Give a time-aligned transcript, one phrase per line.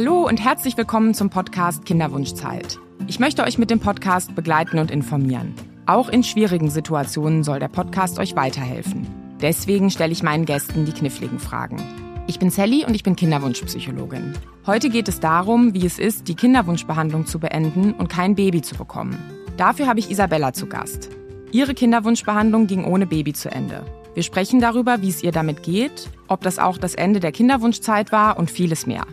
[0.00, 2.78] Hallo und herzlich willkommen zum Podcast Kinderwunschzeit.
[3.08, 5.54] Ich möchte euch mit dem Podcast begleiten und informieren.
[5.86, 9.08] Auch in schwierigen Situationen soll der Podcast euch weiterhelfen.
[9.42, 11.82] Deswegen stelle ich meinen Gästen die kniffligen Fragen.
[12.28, 14.34] Ich bin Sally und ich bin Kinderwunschpsychologin.
[14.68, 18.76] Heute geht es darum, wie es ist, die Kinderwunschbehandlung zu beenden und kein Baby zu
[18.76, 19.18] bekommen.
[19.56, 21.10] Dafür habe ich Isabella zu Gast.
[21.50, 23.84] Ihre Kinderwunschbehandlung ging ohne Baby zu Ende.
[24.14, 28.12] Wir sprechen darüber, wie es ihr damit geht, ob das auch das Ende der Kinderwunschzeit
[28.12, 29.04] war und vieles mehr.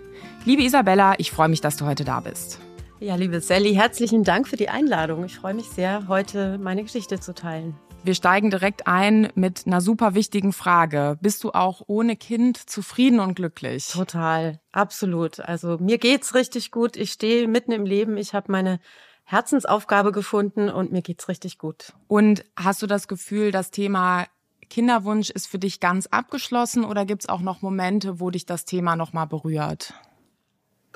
[0.48, 2.59] Liebe Isabella, ich freue mich, dass du heute da bist.
[2.99, 5.26] Ja, liebe Sally, herzlichen Dank für die Einladung.
[5.26, 7.76] Ich freue mich sehr, heute meine Geschichte zu teilen.
[8.03, 11.17] Wir steigen direkt ein mit einer super wichtigen Frage.
[11.20, 13.88] Bist du auch ohne Kind zufrieden und glücklich?
[13.88, 15.39] Total, absolut.
[15.39, 16.95] Also mir geht's richtig gut.
[16.95, 18.16] Ich stehe mitten im Leben.
[18.16, 18.80] Ich habe meine
[19.23, 21.94] Herzensaufgabe gefunden und mir geht's richtig gut.
[22.08, 24.27] Und hast du das Gefühl, das Thema
[24.70, 28.95] Kinderwunsch ist für dich ganz abgeschlossen oder gibt's auch noch Momente, wo dich das Thema
[28.95, 29.95] nochmal berührt?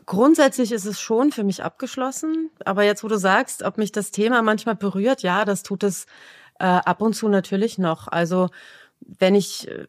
[0.09, 2.49] Grundsätzlich ist es schon für mich abgeschlossen.
[2.65, 6.07] Aber jetzt, wo du sagst, ob mich das Thema manchmal berührt, ja, das tut es
[6.57, 8.07] äh, ab und zu natürlich noch.
[8.07, 8.49] Also
[9.01, 9.85] wenn ich äh,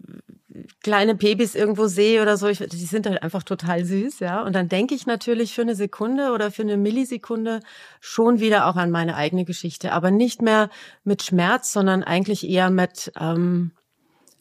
[0.83, 4.43] kleine Babys irgendwo sehe oder so, ich, die sind halt einfach total süß, ja.
[4.43, 7.61] Und dann denke ich natürlich für eine Sekunde oder für eine Millisekunde
[8.01, 10.69] schon wieder auch an meine eigene Geschichte, aber nicht mehr
[11.03, 13.73] mit Schmerz, sondern eigentlich eher mit ähm,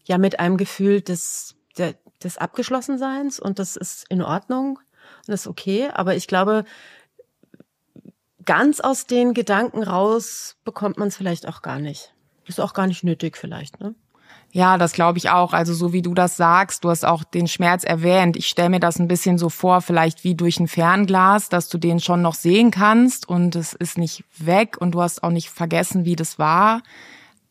[0.04, 4.80] ja mit einem Gefühl des der, des Abgeschlossenseins und das ist in Ordnung
[5.32, 5.90] ist okay.
[5.94, 6.66] Aber ich glaube,
[8.46, 12.14] ganz aus den Gedanken raus bekommt man es vielleicht auch gar nicht.
[12.46, 13.96] Ist auch gar nicht nötig vielleicht, ne?
[14.52, 15.54] Ja, das glaube ich auch.
[15.54, 18.36] Also so wie du das sagst, du hast auch den Schmerz erwähnt.
[18.36, 21.78] Ich stelle mir das ein bisschen so vor, vielleicht wie durch ein Fernglas, dass du
[21.78, 25.50] den schon noch sehen kannst und es ist nicht weg und du hast auch nicht
[25.50, 26.82] vergessen, wie das war.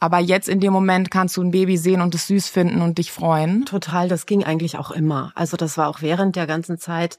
[0.00, 2.98] Aber jetzt in dem Moment kannst du ein Baby sehen und es süß finden und
[2.98, 3.64] dich freuen.
[3.64, 5.32] Total, das ging eigentlich auch immer.
[5.34, 7.18] Also das war auch während der ganzen Zeit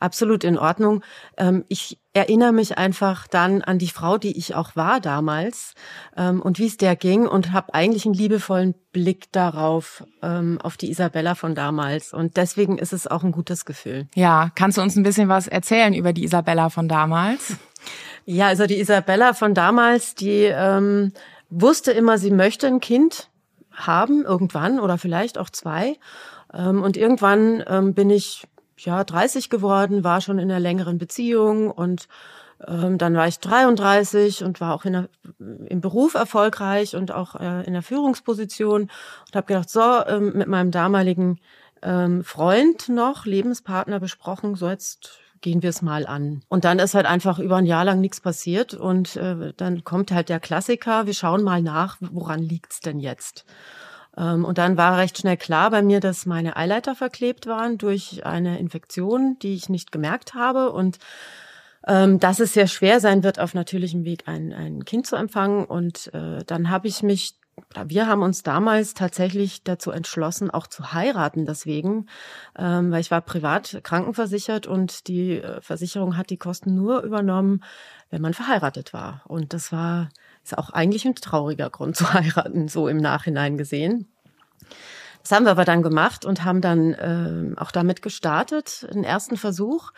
[0.00, 1.02] absolut in Ordnung.
[1.36, 5.74] Ähm, ich erinnere mich einfach dann an die Frau, die ich auch war damals
[6.16, 10.76] ähm, und wie es der ging und habe eigentlich einen liebevollen Blick darauf, ähm, auf
[10.76, 12.12] die Isabella von damals.
[12.12, 14.08] Und deswegen ist es auch ein gutes Gefühl.
[14.14, 17.56] Ja, kannst du uns ein bisschen was erzählen über die Isabella von damals?
[18.24, 21.12] Ja, also die Isabella von damals, die ähm,
[21.50, 23.30] wusste immer, sie möchte ein Kind
[23.72, 25.98] haben, irgendwann oder vielleicht auch zwei.
[26.52, 28.46] Ähm, und irgendwann ähm, bin ich
[28.78, 32.08] ja 30 geworden, war schon in einer längeren Beziehung und
[32.66, 35.08] ähm, dann war ich 33 und war auch in der,
[35.38, 39.80] im Beruf erfolgreich und auch äh, in der Führungsposition und habe gedacht, so
[40.20, 41.38] mit meinem damaligen
[42.22, 46.42] Freund noch, Lebenspartner besprochen, so jetzt gehen wir es mal an.
[46.48, 50.10] Und dann ist halt einfach über ein Jahr lang nichts passiert und äh, dann kommt
[50.10, 53.44] halt der Klassiker, wir schauen mal nach, woran liegt's denn jetzt?
[54.16, 58.26] Ähm, und dann war recht schnell klar bei mir, dass meine Eileiter verklebt waren durch
[58.26, 60.98] eine Infektion, die ich nicht gemerkt habe und
[61.86, 65.64] ähm, dass es sehr schwer sein wird, auf natürlichem Weg ein, ein Kind zu empfangen.
[65.64, 67.36] Und äh, dann habe ich mich
[67.86, 72.06] wir haben uns damals tatsächlich dazu entschlossen, auch zu heiraten deswegen,
[72.58, 77.62] ähm, weil ich war privat krankenversichert und die äh, Versicherung hat die Kosten nur übernommen,
[78.10, 79.22] wenn man verheiratet war.
[79.26, 80.10] Und das war
[80.44, 84.08] ist auch eigentlich ein trauriger Grund zu heiraten, so im Nachhinein gesehen.
[85.22, 89.36] Das haben wir aber dann gemacht und haben dann äh, auch damit gestartet, einen ersten
[89.36, 89.90] Versuch,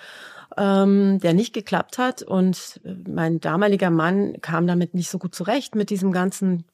[0.56, 2.22] ähm, der nicht geklappt hat.
[2.22, 6.64] Und äh, mein damaliger Mann kam damit nicht so gut zurecht mit diesem ganzen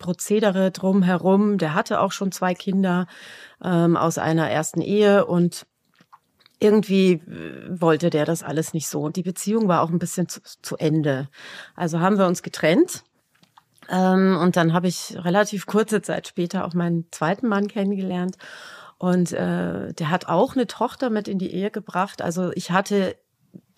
[0.00, 1.58] Prozedere drumherum.
[1.58, 3.06] Der hatte auch schon zwei Kinder
[3.62, 5.66] ähm, aus einer ersten Ehe und
[6.58, 9.02] irgendwie äh, wollte der das alles nicht so.
[9.02, 11.28] Und die Beziehung war auch ein bisschen zu, zu Ende.
[11.76, 13.04] Also haben wir uns getrennt.
[13.88, 18.36] Ähm, und dann habe ich relativ kurze Zeit später auch meinen zweiten Mann kennengelernt.
[18.98, 22.20] Und äh, der hat auch eine Tochter mit in die Ehe gebracht.
[22.20, 23.16] Also ich hatte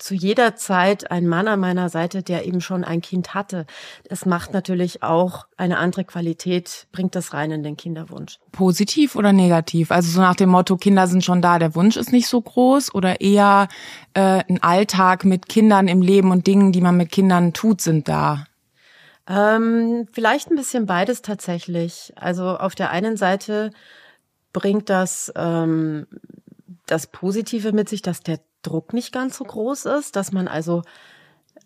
[0.03, 3.65] zu jeder Zeit ein Mann an meiner Seite, der eben schon ein Kind hatte.
[4.09, 8.37] Das macht natürlich auch eine andere Qualität, bringt das rein in den Kinderwunsch.
[8.51, 9.91] Positiv oder negativ?
[9.91, 12.93] Also so nach dem Motto, Kinder sind schon da, der Wunsch ist nicht so groß
[12.93, 13.69] oder eher
[14.13, 18.09] äh, ein Alltag mit Kindern im Leben und Dingen, die man mit Kindern tut, sind
[18.09, 18.45] da?
[19.27, 22.11] Ähm, vielleicht ein bisschen beides tatsächlich.
[22.17, 23.71] Also auf der einen Seite
[24.51, 26.07] bringt das ähm,
[26.85, 30.83] das Positive mit sich, dass der Druck nicht ganz so groß ist, dass man also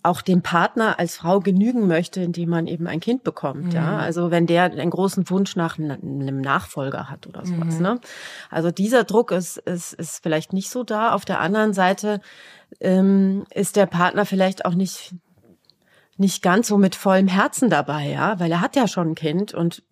[0.04, 3.72] auch dem Partner als Frau genügen möchte, indem man eben ein Kind bekommt, mhm.
[3.72, 3.98] ja.
[3.98, 7.82] Also wenn der einen großen Wunsch nach einem Nachfolger hat oder sowas, mhm.
[7.82, 8.00] ne.
[8.50, 11.14] Also dieser Druck ist, ist, ist vielleicht nicht so da.
[11.14, 12.22] Auf der anderen Seite
[12.80, 15.14] ähm, ist der Partner vielleicht auch nicht
[16.20, 19.54] nicht ganz so mit vollem Herzen dabei, ja, weil er hat ja schon ein Kind
[19.54, 19.84] und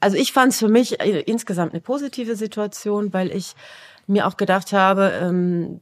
[0.00, 3.54] also ich fand es für mich äh, insgesamt eine positive Situation, weil ich
[4.06, 5.80] mir auch gedacht habe, ähm,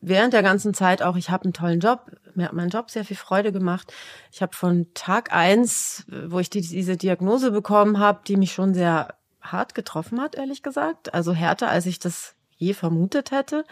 [0.00, 3.04] während der ganzen Zeit auch, ich habe einen tollen Job, mir hat mein Job sehr
[3.04, 3.92] viel Freude gemacht.
[4.30, 8.74] Ich habe von Tag eins, wo ich die, diese Diagnose bekommen habe, die mich schon
[8.74, 13.64] sehr hart getroffen hat, ehrlich gesagt, also härter, als ich das je vermutet hätte,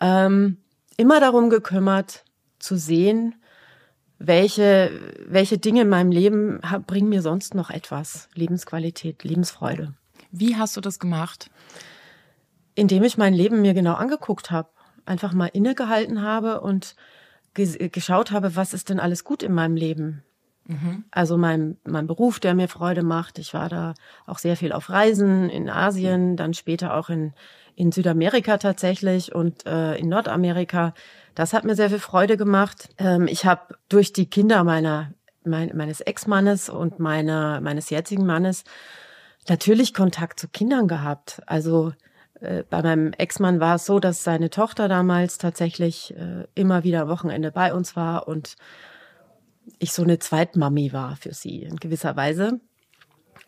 [0.00, 0.58] ähm,
[0.96, 2.24] immer darum gekümmert
[2.58, 3.34] zu sehen,
[4.18, 4.90] welche,
[5.26, 9.92] welche Dinge in meinem Leben bringen mir sonst noch etwas, Lebensqualität, Lebensfreude.
[10.30, 11.50] Wie hast du das gemacht?
[12.76, 14.68] Indem ich mein Leben mir genau angeguckt habe,
[15.04, 16.94] einfach mal innegehalten habe und
[17.54, 20.22] geschaut habe, was ist denn alles gut in meinem Leben.
[20.66, 21.04] Mhm.
[21.10, 23.38] Also mein, mein Beruf, der mir Freude macht.
[23.38, 23.94] Ich war da
[24.26, 27.32] auch sehr viel auf Reisen in Asien, dann später auch in,
[27.76, 30.92] in Südamerika tatsächlich und äh, in Nordamerika.
[31.34, 32.90] Das hat mir sehr viel Freude gemacht.
[32.98, 35.12] Ähm, ich habe durch die Kinder meiner,
[35.44, 38.64] mein, meines Ex-Mannes und meiner, meines jetzigen Mannes
[39.48, 41.40] natürlich Kontakt zu Kindern gehabt.
[41.46, 42.05] Also äh,
[42.68, 47.08] bei meinem Ex-Mann war es so, dass seine Tochter damals tatsächlich äh, immer wieder am
[47.08, 48.56] Wochenende bei uns war und
[49.78, 52.60] ich so eine Zweitmami war für sie in gewisser Weise.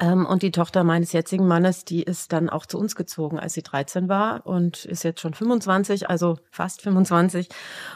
[0.00, 3.54] Ähm, und die Tochter meines jetzigen Mannes, die ist dann auch zu uns gezogen, als
[3.54, 7.48] sie 13 war und ist jetzt schon 25, also fast 25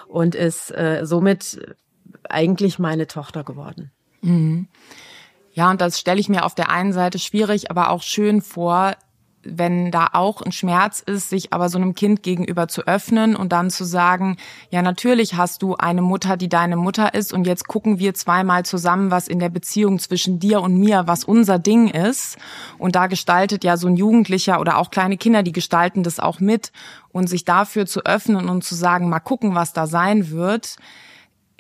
[0.09, 1.77] und ist äh, somit
[2.29, 3.93] eigentlich meine Tochter geworden.
[4.23, 4.69] Mhm.
[5.53, 8.95] Ja, und das stelle ich mir auf der einen Seite schwierig, aber auch schön vor,
[9.45, 13.53] wenn da auch ein Schmerz ist, sich aber so einem Kind gegenüber zu öffnen und
[13.53, 14.37] dann zu sagen,
[14.71, 18.65] ja, natürlich hast du eine Mutter, die deine Mutter ist und jetzt gucken wir zweimal
[18.65, 22.39] zusammen, was in der Beziehung zwischen dir und mir, was unser Ding ist.
[22.79, 26.41] Und da gestaltet ja so ein Jugendlicher oder auch kleine Kinder, die gestalten das auch
[26.41, 26.73] mit
[27.11, 30.77] und sich dafür zu öffnen und zu sagen, mal gucken, was da sein wird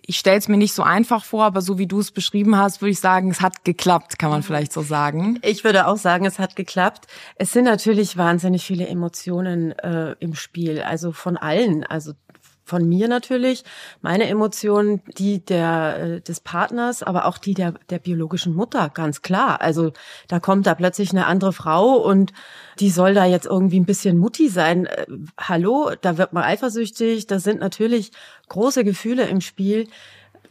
[0.04, 2.82] ich stelle es mir nicht so einfach vor, aber so wie du es beschrieben hast,
[2.82, 5.38] würde ich sagen, es hat geklappt, kann man vielleicht so sagen.
[5.42, 7.06] Ich würde auch sagen, es hat geklappt.
[7.36, 11.84] Es sind natürlich wahnsinnig viele Emotionen äh, im Spiel, also von allen.
[11.84, 12.14] Also
[12.64, 13.64] von mir natürlich,
[14.00, 19.22] meine Emotionen, die der äh, des Partners, aber auch die der der biologischen Mutter, ganz
[19.22, 19.60] klar.
[19.60, 19.92] Also
[20.28, 22.32] da kommt da plötzlich eine andere Frau und
[22.78, 24.86] die soll da jetzt irgendwie ein bisschen Mutti sein.
[24.86, 25.06] Äh,
[25.38, 28.12] hallo, da wird man eifersüchtig, da sind natürlich
[28.48, 29.88] große Gefühle im Spiel.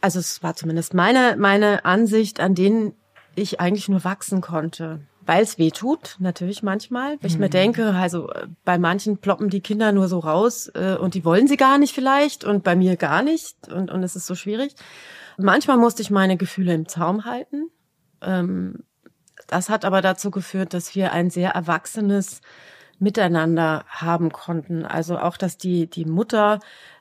[0.00, 2.94] Also es war zumindest meine meine Ansicht, an denen
[3.34, 7.18] ich eigentlich nur wachsen konnte weil es weh tut, natürlich manchmal.
[7.22, 7.50] Ich mir mhm.
[7.50, 11.46] denke, also äh, bei manchen ploppen die Kinder nur so raus äh, und die wollen
[11.46, 14.74] sie gar nicht vielleicht und bei mir gar nicht und, und es ist so schwierig.
[15.38, 17.70] Manchmal musste ich meine Gefühle im Zaum halten.
[18.20, 18.84] Ähm,
[19.46, 22.40] das hat aber dazu geführt, dass wir ein sehr erwachsenes
[22.98, 24.84] Miteinander haben konnten.
[24.84, 26.60] Also auch, dass die, die Mutter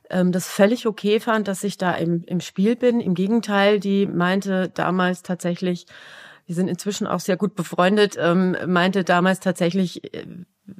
[0.09, 2.99] ähm, das völlig okay fand, dass ich da im, im Spiel bin.
[2.99, 5.85] Im Gegenteil, die meinte damals tatsächlich,
[6.45, 10.25] wir sind inzwischen auch sehr gut befreundet, ähm, meinte damals tatsächlich, äh,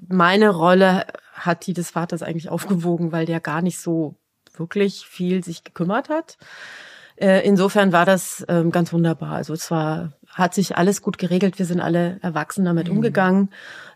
[0.07, 4.15] meine Rolle hat die des Vaters eigentlich aufgewogen, weil der gar nicht so
[4.55, 6.37] wirklich viel sich gekümmert hat.
[7.15, 9.33] Äh, insofern war das ähm, ganz wunderbar.
[9.33, 11.59] Also es war, hat sich alles gut geregelt.
[11.59, 12.97] Wir sind alle erwachsen damit mhm.
[12.97, 13.49] umgegangen.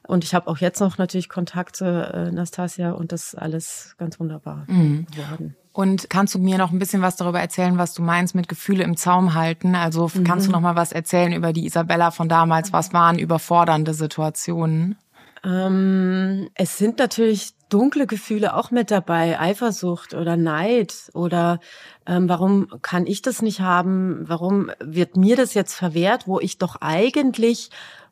[0.07, 3.95] Und ich habe auch jetzt noch natürlich Kontakt zu äh, Nastasia und das ist alles
[3.97, 5.07] ganz wunderbar mhm.
[5.07, 5.55] geworden.
[5.75, 8.85] Und kannst du mir noch ein bisschen was darüber erzählen, was du meinst mit Gefühle
[8.85, 9.75] im Zaum halten?
[9.75, 10.23] Also mhm.
[10.23, 12.71] kannst du noch mal was erzählen über die Isabella von damals?
[12.71, 14.95] Was waren überfordernde Situationen?
[15.43, 21.59] Ähm, es sind natürlich dunkle Gefühle auch mit dabei, Eifersucht oder Neid oder
[22.05, 24.23] ähm, warum kann ich das nicht haben?
[24.29, 27.69] Warum wird mir das jetzt verwehrt, wo ich doch eigentlich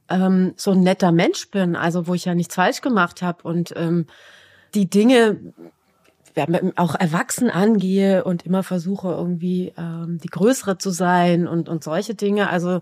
[0.10, 3.74] ähm, so ein netter Mensch bin, also wo ich ja nichts falsch gemacht habe und
[3.78, 4.06] ähm,
[4.74, 5.40] die Dinge
[6.76, 12.16] auch erwachsen angehe und immer versuche irgendwie ähm, die Größere zu sein und, und solche
[12.16, 12.50] Dinge.
[12.50, 12.82] Also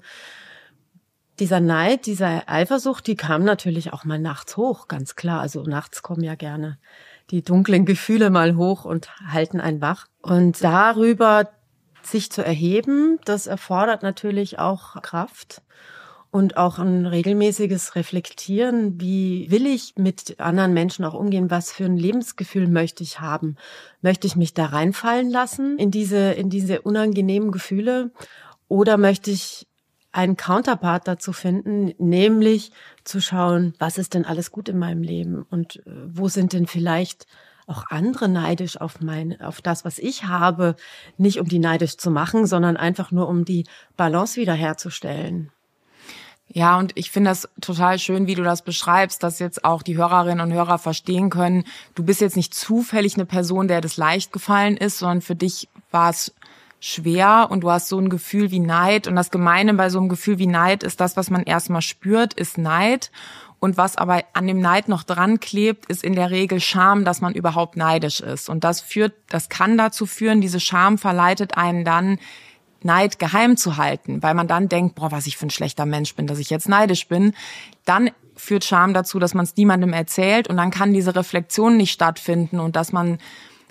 [1.40, 5.42] dieser Neid, dieser Eifersucht, die kam natürlich auch mal nachts hoch, ganz klar.
[5.42, 6.78] Also nachts kommen ja gerne
[7.32, 10.08] die dunklen Gefühle mal hoch und halten einen wach.
[10.22, 11.50] Und darüber
[12.04, 15.62] sich zu erheben, das erfordert natürlich auch Kraft
[16.32, 21.84] und auch ein regelmäßiges Reflektieren, wie will ich mit anderen Menschen auch umgehen, was für
[21.84, 23.58] ein Lebensgefühl möchte ich haben?
[24.02, 28.12] Möchte ich mich da reinfallen lassen in diese, in diese unangenehmen Gefühle?
[28.70, 29.68] Oder möchte ich
[30.14, 32.72] einen Counterpart dazu finden, nämlich
[33.04, 36.68] zu schauen, was ist denn alles gut in meinem Leben und äh, wo sind denn
[36.68, 37.28] vielleicht
[37.68, 40.76] auch andere neidisch auf mein, auf das, was ich habe,
[41.18, 45.52] nicht um die neidisch zu machen, sondern einfach nur um die Balance wiederherzustellen.
[46.54, 49.96] Ja, und ich finde das total schön, wie du das beschreibst, dass jetzt auch die
[49.98, 51.64] Hörerinnen und Hörer verstehen können,
[51.96, 55.70] du bist jetzt nicht zufällig eine Person, der das leicht gefallen ist, sondern für dich
[55.92, 56.34] war es
[56.82, 59.08] schwer und du hast so ein Gefühl wie Neid.
[59.08, 62.34] Und das Gemeine bei so einem Gefühl wie Neid ist das, was man erstmal spürt,
[62.34, 63.12] ist Neid.
[63.60, 67.22] Und was aber an dem Neid noch dran klebt, ist in der Regel Scham, dass
[67.22, 68.50] man überhaupt neidisch ist.
[68.50, 72.18] Und das führt, das kann dazu führen, diese Scham verleitet einen dann,
[72.84, 76.16] Neid geheim zu halten, weil man dann denkt, boah, was ich für ein schlechter Mensch
[76.16, 77.34] bin, dass ich jetzt neidisch bin.
[77.86, 81.92] Dann führt Scham dazu, dass man es niemandem erzählt und dann kann diese Reflexion nicht
[81.92, 83.20] stattfinden und dass man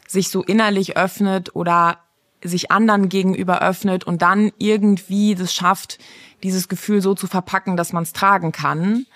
[0.07, 1.99] sich so innerlich öffnet oder
[2.43, 5.99] sich anderen gegenüber öffnet und dann irgendwie das schafft,
[6.43, 9.07] dieses Gefühl so zu verpacken, dass man es tragen kann.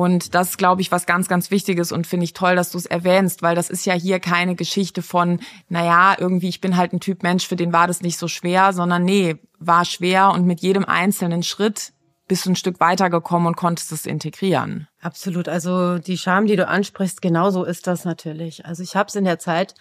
[0.00, 2.78] Und das ist, glaube ich, was ganz, ganz Wichtiges und finde ich toll, dass du
[2.78, 6.94] es erwähnst, weil das ist ja hier keine Geschichte von, naja, irgendwie, ich bin halt
[6.94, 10.46] ein Typ Mensch, für den war das nicht so schwer, sondern nee, war schwer und
[10.46, 11.92] mit jedem einzelnen Schritt
[12.28, 14.88] bist du ein Stück weitergekommen und konntest es integrieren.
[15.02, 15.50] Absolut.
[15.50, 18.64] Also die Scham, die du ansprichst, genauso ist das natürlich.
[18.64, 19.74] Also ich habe es in der Zeit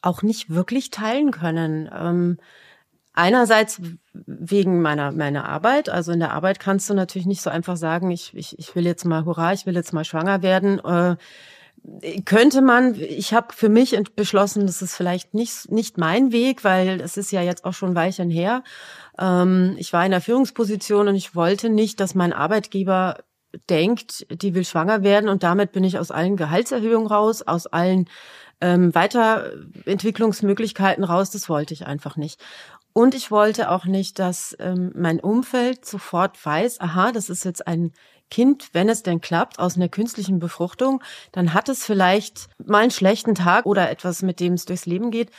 [0.00, 1.90] auch nicht wirklich teilen können.
[1.92, 2.38] Ähm,
[3.12, 3.80] einerseits
[4.12, 5.88] wegen meiner, meiner Arbeit.
[5.88, 8.86] Also in der Arbeit kannst du natürlich nicht so einfach sagen, ich, ich, ich will
[8.86, 10.78] jetzt mal, hurra, ich will jetzt mal schwanger werden.
[10.80, 11.16] Äh,
[12.24, 17.00] könnte man, ich habe für mich beschlossen, das ist vielleicht nicht, nicht mein Weg, weil
[17.00, 18.62] es ist ja jetzt auch schon Weichen her.
[19.18, 23.18] Ähm, ich war in der Führungsposition und ich wollte nicht, dass mein Arbeitgeber
[23.68, 28.08] denkt, die will schwanger werden und damit bin ich aus allen Gehaltserhöhungen raus, aus allen
[28.60, 31.30] ähm, Weiterentwicklungsmöglichkeiten raus.
[31.30, 32.40] Das wollte ich einfach nicht.
[32.92, 37.66] Und ich wollte auch nicht, dass ähm, mein Umfeld sofort weiß, aha, das ist jetzt
[37.66, 37.92] ein
[38.30, 42.90] Kind, wenn es denn klappt, aus einer künstlichen Befruchtung, dann hat es vielleicht mal einen
[42.90, 45.30] schlechten Tag oder etwas, mit dem es durchs Leben geht.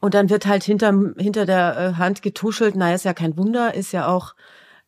[0.00, 3.74] Und dann wird halt hinter, hinter der äh, Hand getuschelt, naja, ist ja kein Wunder,
[3.74, 4.34] ist ja auch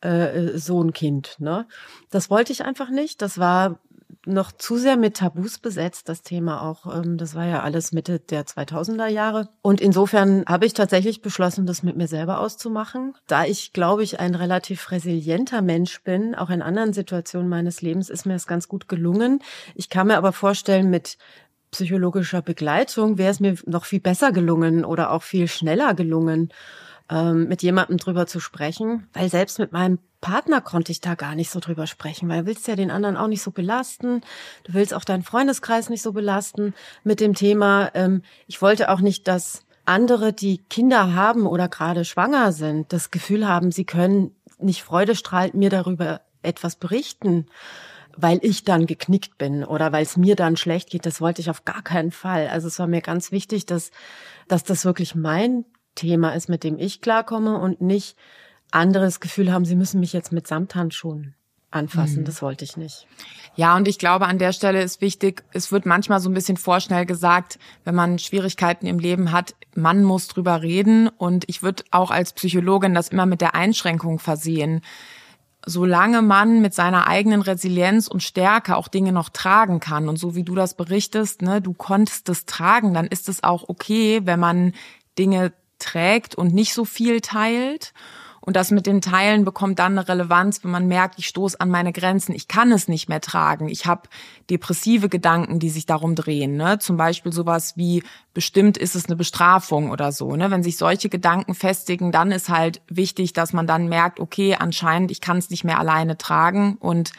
[0.01, 1.37] äh, so ein Kind.
[1.39, 1.67] Ne?
[2.11, 3.21] Das wollte ich einfach nicht.
[3.21, 3.79] Das war
[4.27, 6.95] noch zu sehr mit Tabus besetzt, das Thema auch.
[6.95, 9.49] Ähm, das war ja alles Mitte der 2000er Jahre.
[9.63, 13.15] Und insofern habe ich tatsächlich beschlossen, das mit mir selber auszumachen.
[13.27, 18.11] Da ich, glaube ich, ein relativ resilienter Mensch bin, auch in anderen Situationen meines Lebens
[18.11, 19.41] ist mir das ganz gut gelungen.
[19.75, 21.19] Ich kann mir aber vorstellen, mit
[21.71, 26.53] psychologischer Begleitung wäre es mir noch viel besser gelungen oder auch viel schneller gelungen
[27.13, 31.35] ähm, mit jemandem drüber zu sprechen, weil selbst mit meinem Partner konnte ich da gar
[31.35, 34.23] nicht so drüber sprechen, weil du willst ja den anderen auch nicht so belasten,
[34.65, 37.91] du willst auch deinen Freundeskreis nicht so belasten mit dem Thema.
[37.95, 43.11] Ähm, ich wollte auch nicht, dass andere, die Kinder haben oder gerade schwanger sind, das
[43.11, 47.47] Gefühl haben, sie können nicht freudestrahlend mir darüber etwas berichten,
[48.17, 51.05] weil ich dann geknickt bin oder weil es mir dann schlecht geht.
[51.05, 52.49] Das wollte ich auf gar keinen Fall.
[52.49, 53.91] Also es war mir ganz wichtig, dass,
[54.49, 55.65] dass das wirklich mein
[55.95, 58.17] Thema ist, mit dem ich klarkomme und nicht
[58.71, 61.35] andere das Gefühl haben, sie müssen mich jetzt mit Samthandschuhen
[61.73, 62.21] anfassen.
[62.21, 62.25] Mhm.
[62.25, 63.07] Das wollte ich nicht.
[63.55, 66.57] Ja, und ich glaube, an der Stelle ist wichtig, es wird manchmal so ein bisschen
[66.57, 71.09] vorschnell gesagt, wenn man Schwierigkeiten im Leben hat, man muss drüber reden.
[71.09, 74.81] Und ich würde auch als Psychologin das immer mit der Einschränkung versehen.
[75.65, 80.35] Solange man mit seiner eigenen Resilienz und Stärke auch Dinge noch tragen kann und so
[80.35, 84.41] wie du das berichtest, ne, du konntest es tragen, dann ist es auch okay, wenn
[84.41, 84.73] man
[85.19, 87.93] Dinge trägt und nicht so viel teilt.
[88.45, 91.71] Und das mit den Teilen bekommt dann eine Relevanz, wenn man merkt, ich stoße an
[91.71, 93.69] meine Grenzen, ich kann es nicht mehr tragen.
[93.69, 94.09] Ich habe
[94.51, 96.57] depressive Gedanken, die sich darum drehen.
[96.57, 96.81] Ne?
[96.81, 98.03] Zum Beispiel sowas wie,
[98.35, 100.35] bestimmt ist es eine Bestrafung oder so.
[100.35, 100.51] Ne?
[100.51, 105.13] Wenn sich solche Gedanken festigen, dann ist halt wichtig, dass man dann merkt, okay, anscheinend,
[105.13, 106.79] ich kann es nicht mehr alleine tragen.
[106.81, 107.13] Und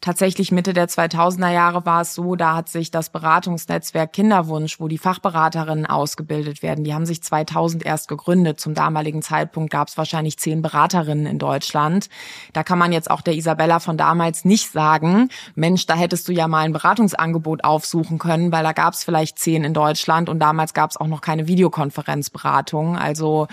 [0.00, 4.88] Tatsächlich Mitte der 2000er Jahre war es so, da hat sich das Beratungsnetzwerk Kinderwunsch, wo
[4.88, 8.60] die Fachberaterinnen ausgebildet werden, die haben sich 2000 erst gegründet.
[8.60, 12.08] Zum damaligen Zeitpunkt gab es wahrscheinlich zehn Beraterinnen in Deutschland.
[12.54, 16.32] Da kann man jetzt auch der Isabella von damals nicht sagen, Mensch, da hättest du
[16.32, 20.38] ja mal ein Beratungsangebot aufsuchen können, weil da gab es vielleicht zehn in Deutschland und
[20.38, 22.96] damals gab es auch noch keine Videokonferenzberatung.
[22.96, 23.48] Also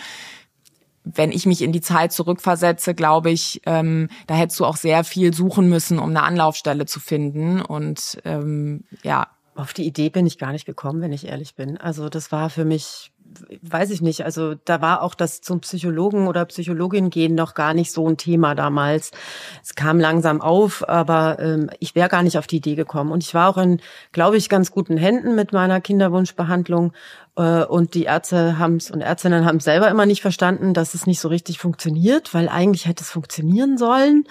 [1.15, 5.03] wenn ich mich in die Zeit zurückversetze, glaube ich, ähm, da hättest du auch sehr
[5.03, 7.61] viel suchen müssen, um eine Anlaufstelle zu finden.
[7.61, 9.27] Und ähm, ja.
[9.55, 11.77] Auf die Idee bin ich gar nicht gekommen, wenn ich ehrlich bin.
[11.77, 13.11] Also das war für mich
[13.61, 17.73] weiß ich nicht, also da war auch das zum Psychologen oder Psychologin gehen noch gar
[17.73, 19.11] nicht so ein Thema damals.
[19.63, 23.11] Es kam langsam auf, aber ähm, ich wäre gar nicht auf die Idee gekommen.
[23.11, 26.93] Und ich war auch in, glaube ich, ganz guten Händen mit meiner Kinderwunschbehandlung.
[27.37, 31.07] Äh, und die Ärzte haben es und Ärztinnen haben selber immer nicht verstanden, dass es
[31.07, 34.25] nicht so richtig funktioniert, weil eigentlich hätte es funktionieren sollen.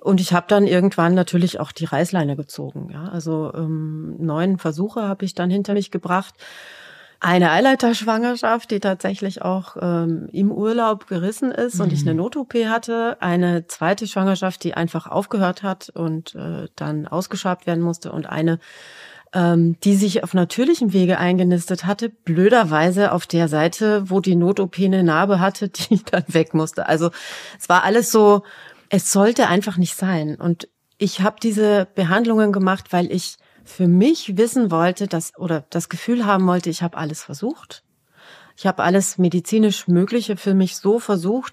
[0.00, 2.90] Und ich habe dann irgendwann natürlich auch die Reißleine gezogen.
[2.92, 6.34] Ja, also ähm, neun Versuche habe ich dann hinter mich gebracht
[7.20, 11.80] eine Eileiterschwangerschaft, die tatsächlich auch ähm, im Urlaub gerissen ist mhm.
[11.82, 12.18] und ich eine mhm.
[12.18, 13.16] Not-OP hatte.
[13.20, 18.12] Eine zweite Schwangerschaft, die einfach aufgehört hat und äh, dann ausgeschabt werden musste.
[18.12, 18.58] Und eine,
[19.32, 24.78] ähm, die sich auf natürlichem Wege eingenistet hatte, blöderweise auf der Seite, wo die Not-OP
[24.78, 26.86] eine Narbe hatte, die dann weg musste.
[26.86, 27.10] Also
[27.58, 28.42] es war alles so,
[28.90, 30.36] es sollte einfach nicht sein.
[30.36, 30.68] Und
[30.98, 36.24] ich habe diese Behandlungen gemacht, weil ich für mich wissen wollte, dass oder das Gefühl
[36.24, 37.82] haben wollte, ich habe alles versucht.
[38.56, 41.52] Ich habe alles medizinisch Mögliche für mich so versucht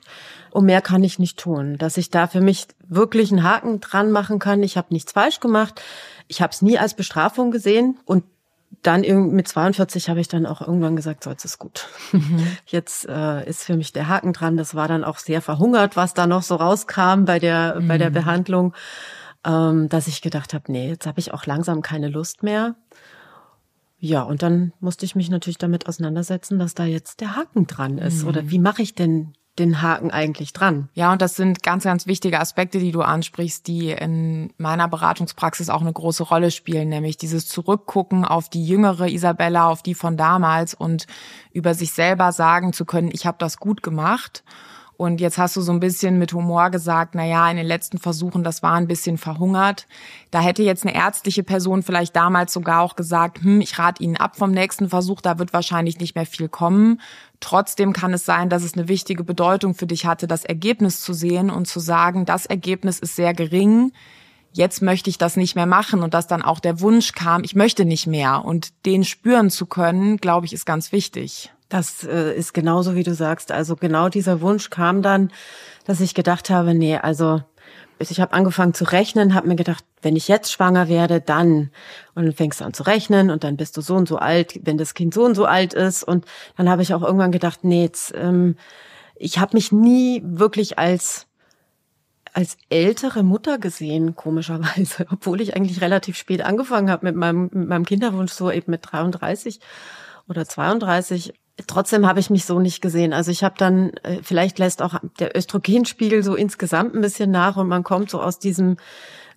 [0.52, 1.78] und mehr kann ich nicht tun.
[1.78, 4.64] Dass ich da für mich wirklich einen Haken dran machen kann.
[4.64, 5.82] Ich habe nichts falsch gemacht.
[6.30, 8.24] Ich habe es nie als Bestrafung gesehen und
[8.82, 9.02] dann
[9.32, 11.88] mit 42 habe ich dann auch irgendwann gesagt, so jetzt ist gut.
[12.12, 12.48] Mhm.
[12.66, 14.58] Jetzt äh, ist für mich der Haken dran.
[14.58, 17.88] Das war dann auch sehr verhungert, was da noch so rauskam bei der mhm.
[17.88, 18.14] bei der mhm.
[18.14, 18.74] Behandlung,
[19.46, 22.76] ähm, dass ich gedacht habe, nee, jetzt habe ich auch langsam keine Lust mehr.
[24.00, 27.98] Ja, und dann musste ich mich natürlich damit auseinandersetzen, dass da jetzt der Haken dran
[27.98, 28.24] ist.
[28.24, 28.28] Mhm.
[28.28, 30.90] Oder wie mache ich denn den Haken eigentlich dran?
[30.94, 35.70] Ja, und das sind ganz, ganz wichtige Aspekte, die du ansprichst, die in meiner Beratungspraxis
[35.70, 40.18] auch eine große Rolle spielen, nämlich dieses Zurückgucken auf die jüngere Isabella, auf die von
[40.18, 41.06] damals und
[41.52, 44.44] über sich selber sagen zu können, ich habe das gut gemacht
[45.04, 47.98] und jetzt hast du so ein bisschen mit Humor gesagt, na ja, in den letzten
[47.98, 49.86] Versuchen, das war ein bisschen verhungert.
[50.32, 54.16] Da hätte jetzt eine ärztliche Person vielleicht damals sogar auch gesagt, hm, ich rate Ihnen
[54.16, 57.02] ab vom nächsten Versuch, da wird wahrscheinlich nicht mehr viel kommen.
[57.42, 61.12] Trotzdem kann es sein, dass es eine wichtige Bedeutung für dich hatte, das Ergebnis zu
[61.14, 63.92] sehen und zu sagen, das Ergebnis ist sehr gering.
[64.54, 67.56] Jetzt möchte ich das nicht mehr machen und dass dann auch der Wunsch kam, ich
[67.56, 71.53] möchte nicht mehr und den spüren zu können, glaube ich, ist ganz wichtig.
[71.74, 73.52] Das äh, ist genauso, wie du sagst.
[73.52, 75.32] Also genau dieser Wunsch kam dann,
[75.86, 77.42] dass ich gedacht habe, nee, also
[77.98, 81.72] ich habe angefangen zu rechnen, habe mir gedacht, wenn ich jetzt schwanger werde, dann
[82.14, 84.60] und dann fängst du an zu rechnen und dann bist du so und so alt,
[84.62, 86.26] wenn das Kind so und so alt ist und
[86.58, 88.56] dann habe ich auch irgendwann gedacht, nee, jetzt, ähm,
[89.16, 91.26] ich habe mich nie wirklich als
[92.34, 97.68] als ältere Mutter gesehen, komischerweise, obwohl ich eigentlich relativ spät angefangen habe mit meinem, mit
[97.68, 99.60] meinem Kinderwunsch, so eben mit 33
[100.28, 101.34] oder 32
[101.68, 103.14] trotzdem habe ich mich so nicht gesehen.
[103.14, 107.58] Also ich habe dann, äh, vielleicht lässt auch der Östrogenspiegel so insgesamt ein bisschen nach
[107.58, 108.78] und man kommt so aus diesem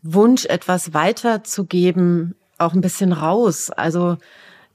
[0.02, 3.70] Wunsch, etwas weiterzugeben, auch ein bisschen raus.
[3.70, 4.16] Also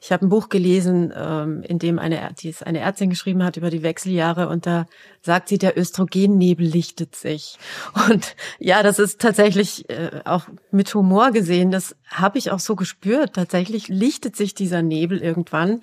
[0.03, 3.55] ich habe ein Buch gelesen, ähm, in dem eine, die es eine Ärztin geschrieben hat
[3.57, 4.87] über die Wechseljahre und da
[5.21, 7.59] sagt sie, der Östrogennebel lichtet sich.
[8.09, 12.75] Und ja, das ist tatsächlich äh, auch mit Humor gesehen, das habe ich auch so
[12.75, 13.35] gespürt.
[13.35, 15.81] Tatsächlich lichtet sich dieser Nebel irgendwann.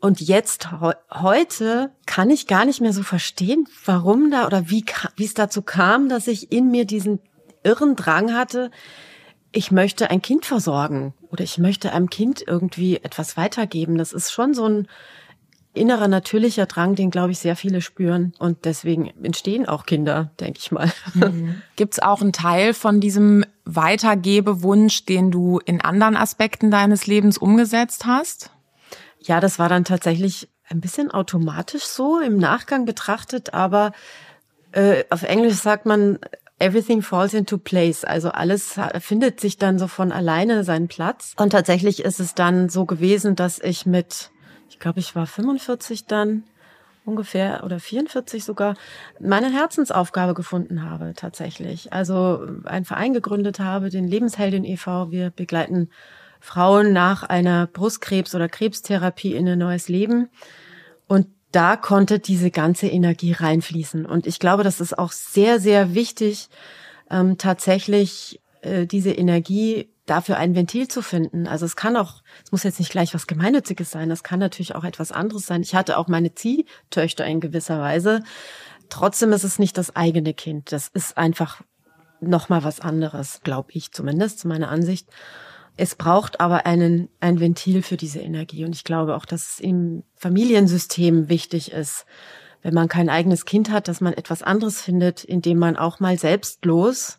[0.00, 0.68] Und jetzt,
[1.10, 4.84] heute, kann ich gar nicht mehr so verstehen, warum da oder wie,
[5.16, 7.20] wie es dazu kam, dass ich in mir diesen
[7.62, 8.70] irren Drang hatte,
[9.52, 13.98] ich möchte ein Kind versorgen oder ich möchte einem Kind irgendwie etwas weitergeben.
[13.98, 14.88] Das ist schon so ein
[15.74, 20.58] innerer natürlicher Drang, den glaube ich sehr viele spüren und deswegen entstehen auch Kinder, denke
[20.60, 20.90] ich mal.
[21.14, 21.62] Mhm.
[21.76, 27.38] Gibt es auch einen Teil von diesem Weitergebewunsch, den du in anderen Aspekten deines Lebens
[27.38, 28.50] umgesetzt hast?
[29.22, 33.92] Ja, das war dann tatsächlich ein bisschen automatisch so im Nachgang betrachtet, aber
[34.72, 36.18] äh, auf Englisch sagt man
[36.58, 38.04] everything falls into place.
[38.04, 41.34] Also alles findet sich dann so von alleine seinen Platz.
[41.36, 44.30] Und tatsächlich ist es dann so gewesen, dass ich mit,
[44.68, 46.44] ich glaube, ich war 45 dann
[47.04, 48.74] ungefähr oder 44 sogar
[49.18, 51.92] meine Herzensaufgabe gefunden habe tatsächlich.
[51.92, 55.10] Also einen Verein gegründet habe, den Lebensheldin e.V.
[55.10, 55.88] Wir begleiten
[56.40, 60.28] Frauen nach einer Brustkrebs- oder Krebstherapie in ein neues Leben.
[61.06, 64.06] Und da konnte diese ganze Energie reinfließen.
[64.06, 66.48] Und ich glaube, das ist auch sehr, sehr wichtig,
[67.10, 71.46] ähm, tatsächlich äh, diese Energie dafür ein Ventil zu finden.
[71.46, 74.74] Also es kann auch, es muss jetzt nicht gleich was Gemeinnütziges sein, es kann natürlich
[74.74, 75.62] auch etwas anderes sein.
[75.62, 78.22] Ich hatte auch meine Ziehtöchter in gewisser Weise.
[78.88, 80.72] Trotzdem ist es nicht das eigene Kind.
[80.72, 81.62] Das ist einfach
[82.20, 85.08] nochmal was anderes, glaube ich zumindest, zu meiner Ansicht.
[85.76, 88.64] Es braucht aber einen, ein Ventil für diese Energie.
[88.64, 92.06] Und ich glaube auch, dass es im Familiensystem wichtig ist,
[92.62, 96.18] wenn man kein eigenes Kind hat, dass man etwas anderes findet, indem man auch mal
[96.18, 97.18] selbstlos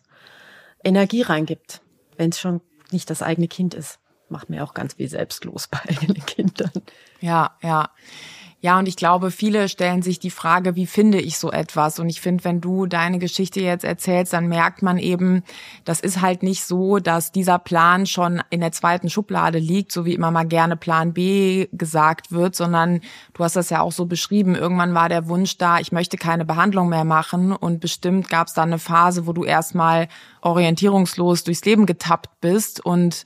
[0.84, 1.80] Energie reingibt,
[2.16, 2.60] wenn es schon
[2.92, 3.98] nicht das eigene Kind ist.
[4.28, 6.70] Macht mir auch ganz viel selbstlos bei eigenen Kindern.
[7.20, 7.90] Ja, ja.
[8.64, 11.98] Ja, und ich glaube, viele stellen sich die Frage, wie finde ich so etwas?
[11.98, 15.42] Und ich finde, wenn du deine Geschichte jetzt erzählst, dann merkt man eben,
[15.84, 20.04] das ist halt nicht so, dass dieser Plan schon in der zweiten Schublade liegt, so
[20.04, 23.00] wie immer mal gerne Plan B gesagt wird, sondern
[23.34, 24.54] du hast das ja auch so beschrieben.
[24.54, 27.50] Irgendwann war der Wunsch da, ich möchte keine Behandlung mehr machen.
[27.50, 30.06] Und bestimmt gab es dann eine Phase, wo du erstmal
[30.40, 33.24] orientierungslos durchs Leben getappt bist und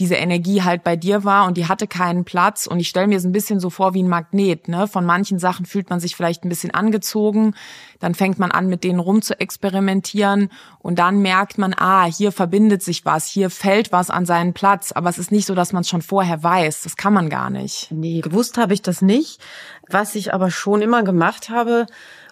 [0.00, 2.66] diese Energie halt bei dir war und die hatte keinen Platz.
[2.66, 4.68] Und ich stelle mir es ein bisschen so vor wie ein Magnet.
[4.68, 4.88] Ne?
[4.88, 7.54] Von manchen Sachen fühlt man sich vielleicht ein bisschen angezogen.
[8.00, 10.50] Dann fängt man an, mit denen rum zu experimentieren.
[10.80, 14.90] Und dann merkt man, ah, hier verbindet sich was, hier fällt was an seinen Platz.
[14.90, 16.82] Aber es ist nicht so, dass man es schon vorher weiß.
[16.82, 17.88] Das kann man gar nicht.
[17.90, 19.40] Nee, gewusst habe ich das nicht.
[19.88, 21.86] Was ich aber schon immer gemacht habe,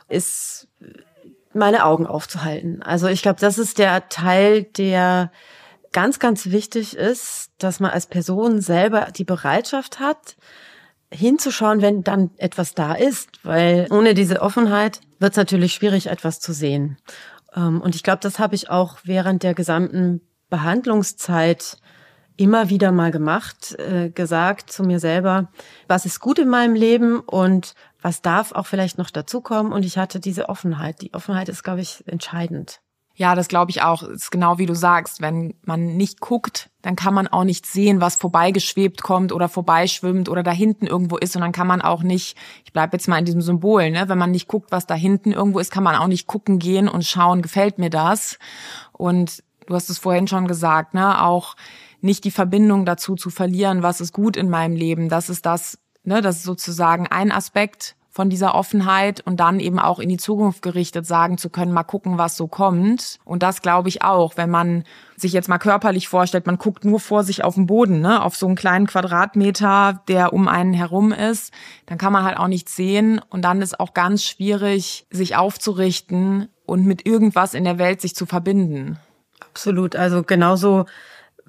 [0.08, 0.66] ist
[1.54, 2.82] meine Augen aufzuhalten.
[2.82, 5.30] Also ich glaube, das ist der Teil, der
[5.92, 10.36] ganz, ganz wichtig ist, dass man als Person selber die Bereitschaft hat,
[11.12, 16.40] hinzuschauen, wenn dann etwas da ist, weil ohne diese Offenheit wird es natürlich schwierig, etwas
[16.40, 16.96] zu sehen.
[17.54, 21.78] Ähm, und ich glaube, das habe ich auch während der gesamten Behandlungszeit
[22.36, 25.50] immer wieder mal gemacht, äh, gesagt zu mir selber,
[25.86, 29.72] was ist gut in meinem Leben und was darf auch vielleicht noch dazukommen.
[29.72, 31.02] Und ich hatte diese Offenheit.
[31.02, 32.80] Die Offenheit ist, glaube ich, entscheidend.
[33.22, 34.02] Ja, das glaube ich auch.
[34.02, 35.20] Ist genau wie du sagst.
[35.20, 40.28] Wenn man nicht guckt, dann kann man auch nicht sehen, was vorbeigeschwebt kommt oder vorbeischwimmt
[40.28, 41.36] oder da hinten irgendwo ist.
[41.36, 44.08] Und dann kann man auch nicht, ich bleibe jetzt mal in diesem Symbol, ne?
[44.08, 46.88] wenn man nicht guckt, was da hinten irgendwo ist, kann man auch nicht gucken gehen
[46.88, 48.40] und schauen, gefällt mir das.
[48.90, 51.22] Und du hast es vorhin schon gesagt, ne?
[51.22, 51.54] auch
[52.00, 55.08] nicht die Verbindung dazu zu verlieren, was ist gut in meinem Leben.
[55.08, 56.22] Das ist das, ne?
[56.22, 60.60] das ist sozusagen ein Aspekt von dieser Offenheit und dann eben auch in die Zukunft
[60.60, 63.18] gerichtet sagen zu können, mal gucken, was so kommt.
[63.24, 64.84] Und das glaube ich auch, wenn man
[65.16, 68.36] sich jetzt mal körperlich vorstellt, man guckt nur vor sich auf den Boden, ne, auf
[68.36, 71.54] so einen kleinen Quadratmeter, der um einen herum ist,
[71.86, 76.48] dann kann man halt auch nichts sehen und dann ist auch ganz schwierig, sich aufzurichten
[76.66, 78.98] und mit irgendwas in der Welt sich zu verbinden.
[79.40, 79.96] Absolut.
[79.96, 80.84] Also genauso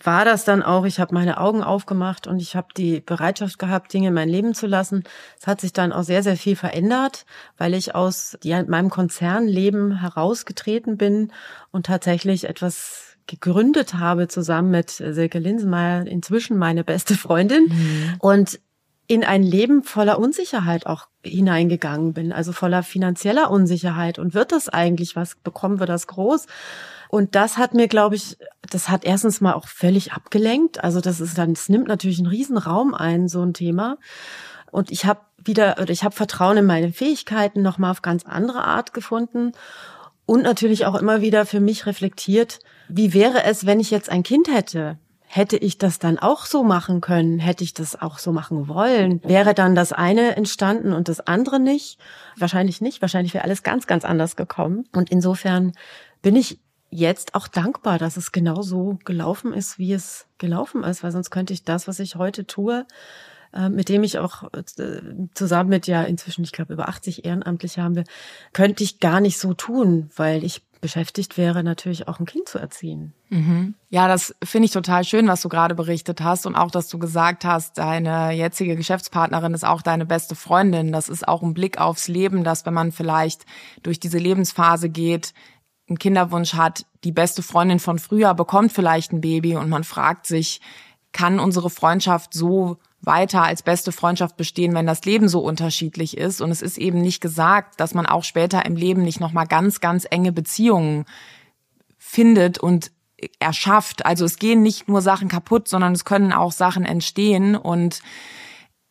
[0.01, 3.93] war das dann auch, ich habe meine Augen aufgemacht und ich habe die Bereitschaft gehabt,
[3.93, 5.03] Dinge in mein Leben zu lassen.
[5.39, 7.25] Es hat sich dann auch sehr, sehr viel verändert,
[7.57, 11.31] weil ich aus meinem Konzernleben herausgetreten bin
[11.71, 17.67] und tatsächlich etwas gegründet habe zusammen mit Silke Linsenmeier, inzwischen meine beste Freundin.
[17.67, 18.15] Mhm.
[18.19, 18.59] Und
[19.07, 24.17] in ein Leben voller Unsicherheit auch hineingegangen bin, also voller finanzieller Unsicherheit.
[24.17, 25.35] Und wird das eigentlich was?
[25.35, 26.47] Bekommen wir das groß?
[27.13, 28.39] Und das hat mir, glaube ich,
[28.71, 30.83] das hat erstens mal auch völlig abgelenkt.
[30.83, 33.99] Also das ist dann, es nimmt natürlich einen riesen Raum ein, so ein Thema.
[34.71, 38.63] Und ich habe wieder, oder ich habe Vertrauen in meine Fähigkeiten nochmal auf ganz andere
[38.63, 39.51] Art gefunden.
[40.25, 44.23] Und natürlich auch immer wieder für mich reflektiert, wie wäre es, wenn ich jetzt ein
[44.23, 44.97] Kind hätte?
[45.21, 47.37] Hätte ich das dann auch so machen können?
[47.37, 49.21] Hätte ich das auch so machen wollen?
[49.23, 51.99] Wäre dann das eine entstanden und das andere nicht?
[52.37, 53.03] Wahrscheinlich nicht.
[53.03, 54.85] Wahrscheinlich wäre alles ganz, ganz anders gekommen.
[54.93, 55.73] Und insofern
[56.23, 56.62] bin ich
[56.93, 61.31] jetzt auch dankbar, dass es genau so gelaufen ist, wie es gelaufen ist, weil sonst
[61.31, 62.85] könnte ich das, was ich heute tue,
[63.53, 64.63] äh, mit dem ich auch äh,
[65.33, 68.03] zusammen mit ja inzwischen, ich glaube, über 80 Ehrenamtliche haben wir,
[68.51, 72.59] könnte ich gar nicht so tun, weil ich beschäftigt wäre, natürlich auch ein Kind zu
[72.59, 73.13] erziehen.
[73.29, 73.73] Mhm.
[73.89, 76.99] Ja, das finde ich total schön, was du gerade berichtet hast und auch, dass du
[76.99, 80.91] gesagt hast, deine jetzige Geschäftspartnerin ist auch deine beste Freundin.
[80.91, 83.45] Das ist auch ein Blick aufs Leben, dass wenn man vielleicht
[83.81, 85.33] durch diese Lebensphase geht,
[85.93, 90.25] einen Kinderwunsch hat, die beste Freundin von früher bekommt vielleicht ein Baby und man fragt
[90.25, 90.59] sich,
[91.11, 96.41] kann unsere Freundschaft so weiter als beste Freundschaft bestehen, wenn das Leben so unterschiedlich ist?
[96.41, 99.79] Und es ist eben nicht gesagt, dass man auch später im Leben nicht nochmal ganz,
[99.79, 101.05] ganz enge Beziehungen
[101.97, 102.91] findet und
[103.39, 104.05] erschafft.
[104.05, 108.01] Also es gehen nicht nur Sachen kaputt, sondern es können auch Sachen entstehen und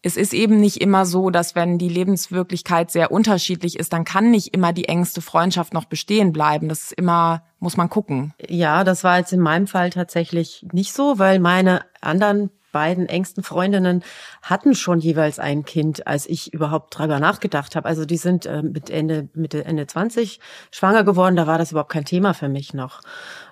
[0.03, 4.31] es ist eben nicht immer so, dass wenn die Lebenswirklichkeit sehr unterschiedlich ist, dann kann
[4.31, 6.69] nicht immer die engste Freundschaft noch bestehen bleiben.
[6.69, 8.35] Das ist immer, muss man gucken.
[8.49, 13.45] Ja, das war jetzt in meinem Fall tatsächlich nicht so, weil meine anderen beiden engsten
[13.45, 14.03] Freundinnen
[14.41, 17.87] hatten schon jeweils ein Kind, als ich überhaupt drüber nachgedacht habe.
[17.87, 21.93] Also die sind äh, mit Ende, Mitte, Ende 20 schwanger geworden, da war das überhaupt
[21.93, 23.03] kein Thema für mich noch.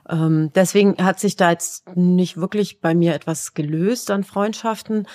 [0.09, 5.07] Ähm, deswegen hat sich da jetzt nicht wirklich bei mir etwas gelöst an Freundschaften.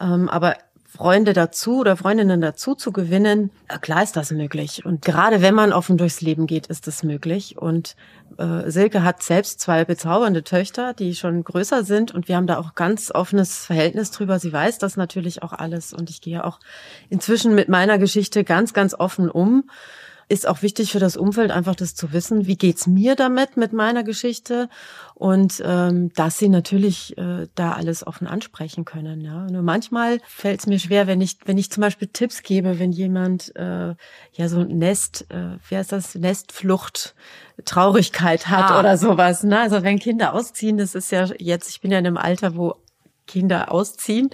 [0.00, 0.56] Ähm, aber
[0.94, 3.50] Freunde dazu oder Freundinnen dazu zu gewinnen,
[3.80, 4.84] klar ist das möglich.
[4.84, 7.56] Und gerade wenn man offen durchs Leben geht, ist das möglich.
[7.56, 7.96] Und
[8.36, 12.12] äh, Silke hat selbst zwei bezaubernde Töchter, die schon größer sind.
[12.12, 14.38] Und wir haben da auch ganz offenes Verhältnis drüber.
[14.38, 15.94] Sie weiß das natürlich auch alles.
[15.94, 16.60] Und ich gehe auch
[17.08, 19.64] inzwischen mit meiner Geschichte ganz, ganz offen um
[20.28, 23.72] ist auch wichtig für das Umfeld, einfach das zu wissen, wie geht's mir damit, mit
[23.72, 24.68] meiner Geschichte
[25.14, 29.20] und ähm, dass sie natürlich äh, da alles offen ansprechen können.
[29.20, 32.78] Ja, nur manchmal fällt es mir schwer, wenn ich wenn ich zum Beispiel Tipps gebe,
[32.78, 33.94] wenn jemand äh,
[34.32, 37.14] ja so ein Nest, äh, wie heißt das Nestflucht
[37.64, 38.80] Traurigkeit hat ah.
[38.80, 39.42] oder sowas.
[39.42, 39.60] Ne?
[39.60, 42.76] Also wenn Kinder ausziehen, das ist ja jetzt, ich bin ja in einem Alter, wo
[43.26, 44.30] Kinder ausziehen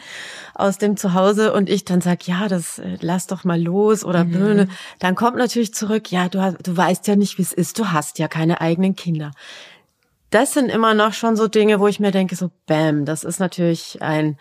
[0.54, 4.24] aus dem Zuhause und ich dann sag, ja, das äh, lass doch mal los oder
[4.24, 4.68] mhm.
[4.98, 8.18] Dann kommt natürlich zurück, ja, du, du weißt ja nicht, wie es ist, du hast
[8.18, 9.32] ja keine eigenen Kinder.
[10.30, 13.40] Das sind immer noch schon so Dinge, wo ich mir denke, so bam, das ist
[13.40, 14.36] natürlich ein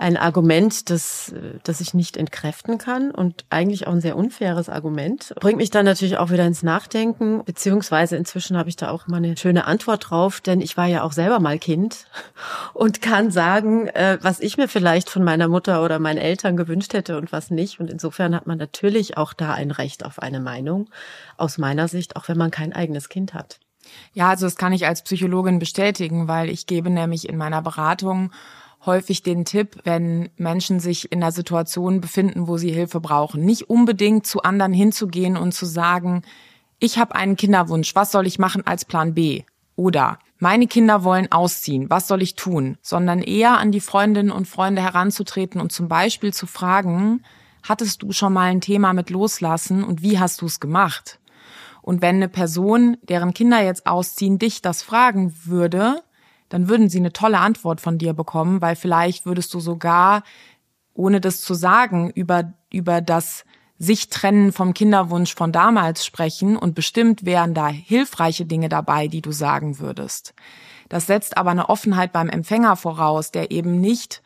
[0.00, 5.34] ein Argument, das, das ich nicht entkräften kann und eigentlich auch ein sehr unfaires Argument.
[5.38, 9.18] Bringt mich dann natürlich auch wieder ins Nachdenken, beziehungsweise inzwischen habe ich da auch mal
[9.18, 12.06] eine schöne Antwort drauf, denn ich war ja auch selber mal Kind
[12.72, 16.94] und kann sagen, äh, was ich mir vielleicht von meiner Mutter oder meinen Eltern gewünscht
[16.94, 17.78] hätte und was nicht.
[17.78, 20.88] Und insofern hat man natürlich auch da ein Recht auf eine Meinung,
[21.36, 23.60] aus meiner Sicht, auch wenn man kein eigenes Kind hat.
[24.14, 28.30] Ja, also das kann ich als Psychologin bestätigen, weil ich gebe nämlich in meiner Beratung
[28.86, 33.68] häufig den Tipp, wenn Menschen sich in einer Situation befinden, wo sie Hilfe brauchen, nicht
[33.68, 36.22] unbedingt zu anderen hinzugehen und zu sagen,
[36.78, 39.42] ich habe einen Kinderwunsch, was soll ich machen als Plan B?
[39.76, 42.78] Oder meine Kinder wollen ausziehen, was soll ich tun?
[42.80, 47.22] Sondern eher an die Freundinnen und Freunde heranzutreten und zum Beispiel zu fragen,
[47.62, 51.18] hattest du schon mal ein Thema mit Loslassen und wie hast du es gemacht?
[51.82, 56.02] Und wenn eine Person, deren Kinder jetzt ausziehen, dich das fragen würde,
[56.50, 60.22] dann würden sie eine tolle Antwort von dir bekommen, weil vielleicht würdest du sogar,
[60.92, 63.44] ohne das zu sagen, über, über das
[63.78, 69.22] sich trennen vom Kinderwunsch von damals sprechen und bestimmt wären da hilfreiche Dinge dabei, die
[69.22, 70.34] du sagen würdest.
[70.90, 74.22] Das setzt aber eine Offenheit beim Empfänger voraus, der eben nicht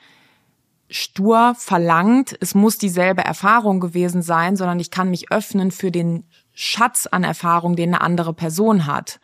[0.91, 6.25] stur verlangt, es muss dieselbe Erfahrung gewesen sein, sondern ich kann mich öffnen für den
[6.55, 9.19] Schatz an Erfahrung, den eine andere Person hat.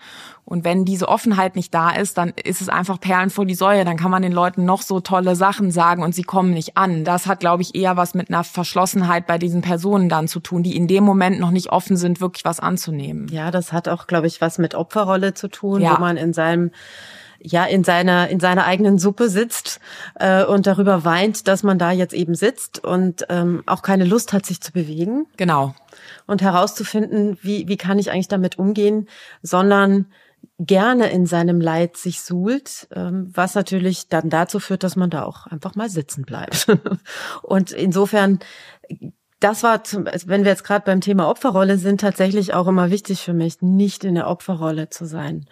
[0.45, 3.85] Und wenn diese Offenheit nicht da ist, dann ist es einfach Perlen vor die Säue.
[3.85, 7.05] Dann kann man den Leuten noch so tolle Sachen sagen und sie kommen nicht an.
[7.05, 10.65] Das hat, glaube ich, eher was mit einer Verschlossenheit bei diesen Personen dann zu tun,
[10.65, 13.29] die in dem Moment noch nicht offen sind, wirklich was anzunehmen.
[13.29, 15.95] Ja, das hat auch, glaube ich, was mit Opferrolle zu tun, ja.
[15.95, 16.73] wo man in seinem
[17.43, 19.81] ja in seiner in seiner eigenen Suppe sitzt
[20.17, 24.33] äh, und darüber weint, dass man da jetzt eben sitzt und ähm, auch keine Lust
[24.33, 25.27] hat, sich zu bewegen.
[25.37, 25.75] Genau.
[26.31, 29.09] Und herauszufinden, wie wie kann ich eigentlich damit umgehen,
[29.43, 30.07] sondern
[30.59, 35.25] gerne in seinem Leid sich suhlt, ähm, was natürlich dann dazu führt, dass man da
[35.25, 36.69] auch einfach mal sitzen bleibt.
[37.43, 38.39] und insofern
[39.41, 42.91] das war, zum, also wenn wir jetzt gerade beim Thema Opferrolle sind, tatsächlich auch immer
[42.91, 45.47] wichtig für mich, nicht in der Opferrolle zu sein.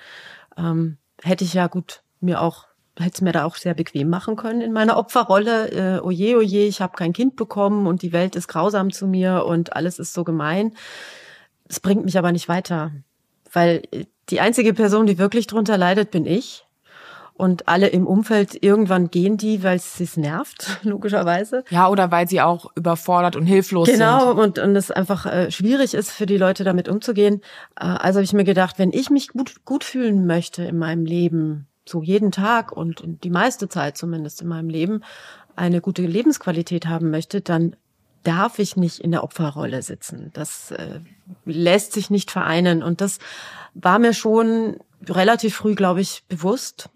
[0.56, 2.67] Ähm, hätte ich ja gut mir auch
[2.98, 5.98] hätte es mir da auch sehr bequem machen können in meiner Opferrolle.
[5.98, 9.44] Äh, oje, oje, ich habe kein Kind bekommen und die Welt ist grausam zu mir
[9.44, 10.72] und alles ist so gemein.
[11.68, 12.92] Es bringt mich aber nicht weiter,
[13.52, 13.82] weil
[14.30, 16.64] die einzige Person, die wirklich drunter leidet, bin ich.
[17.34, 21.62] Und alle im Umfeld, irgendwann gehen die, weil es sie nervt, logischerweise.
[21.70, 24.30] Ja, oder weil sie auch überfordert und hilflos genau, sind.
[24.30, 27.42] Genau, und, und es einfach äh, schwierig ist für die Leute, damit umzugehen.
[27.78, 31.04] Äh, also habe ich mir gedacht, wenn ich mich gut, gut fühlen möchte in meinem
[31.04, 35.02] Leben, so jeden Tag und die meiste Zeit zumindest in meinem Leben,
[35.56, 37.76] eine gute Lebensqualität haben möchte, dann
[38.22, 40.30] darf ich nicht in der Opferrolle sitzen.
[40.34, 41.00] Das äh,
[41.44, 42.82] lässt sich nicht vereinen.
[42.82, 43.18] Und das
[43.74, 44.76] war mir schon
[45.08, 46.90] relativ früh, glaube ich, bewusst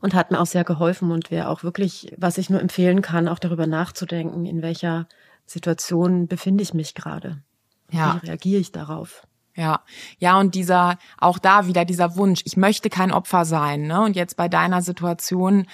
[0.00, 3.28] und hat mir auch sehr geholfen und wäre auch wirklich, was ich nur empfehlen kann,
[3.28, 5.08] auch darüber nachzudenken, in welcher
[5.46, 7.42] Situation befinde ich mich gerade.
[7.90, 8.20] Ja.
[8.22, 9.26] Wie reagiere ich darauf?
[9.54, 9.82] Ja,
[10.18, 14.00] ja, und dieser, auch da wieder dieser Wunsch, ich möchte kein Opfer sein, ne?
[14.00, 15.66] Und jetzt bei deiner Situation,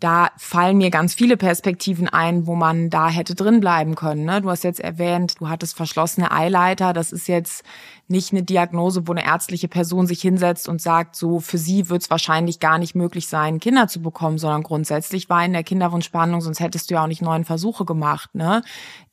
[0.00, 4.24] da fallen mir ganz viele Perspektiven ein, wo man da hätte drin bleiben können.
[4.24, 4.42] Ne?
[4.42, 6.92] Du hast jetzt erwähnt, du hattest verschlossene Eileiter.
[6.92, 7.64] Das ist jetzt
[8.06, 12.02] nicht eine Diagnose, wo eine ärztliche Person sich hinsetzt und sagt, so für sie wird
[12.02, 16.42] es wahrscheinlich gar nicht möglich sein, Kinder zu bekommen, sondern grundsätzlich war in der Kinderwunschbehandlung,
[16.42, 18.34] sonst hättest du ja auch nicht neuen Versuche gemacht.
[18.34, 18.62] Ne?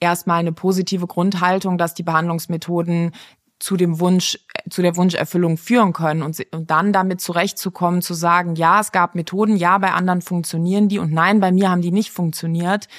[0.01, 3.13] Erstmal eine positive Grundhaltung, dass die Behandlungsmethoden
[3.63, 4.38] zu dem Wunsch,
[4.69, 9.15] zu der Wunscherfüllung führen können und, und dann damit zurechtzukommen, zu sagen, ja, es gab
[9.15, 12.89] Methoden, ja, bei anderen funktionieren die und nein, bei mir haben die nicht funktioniert.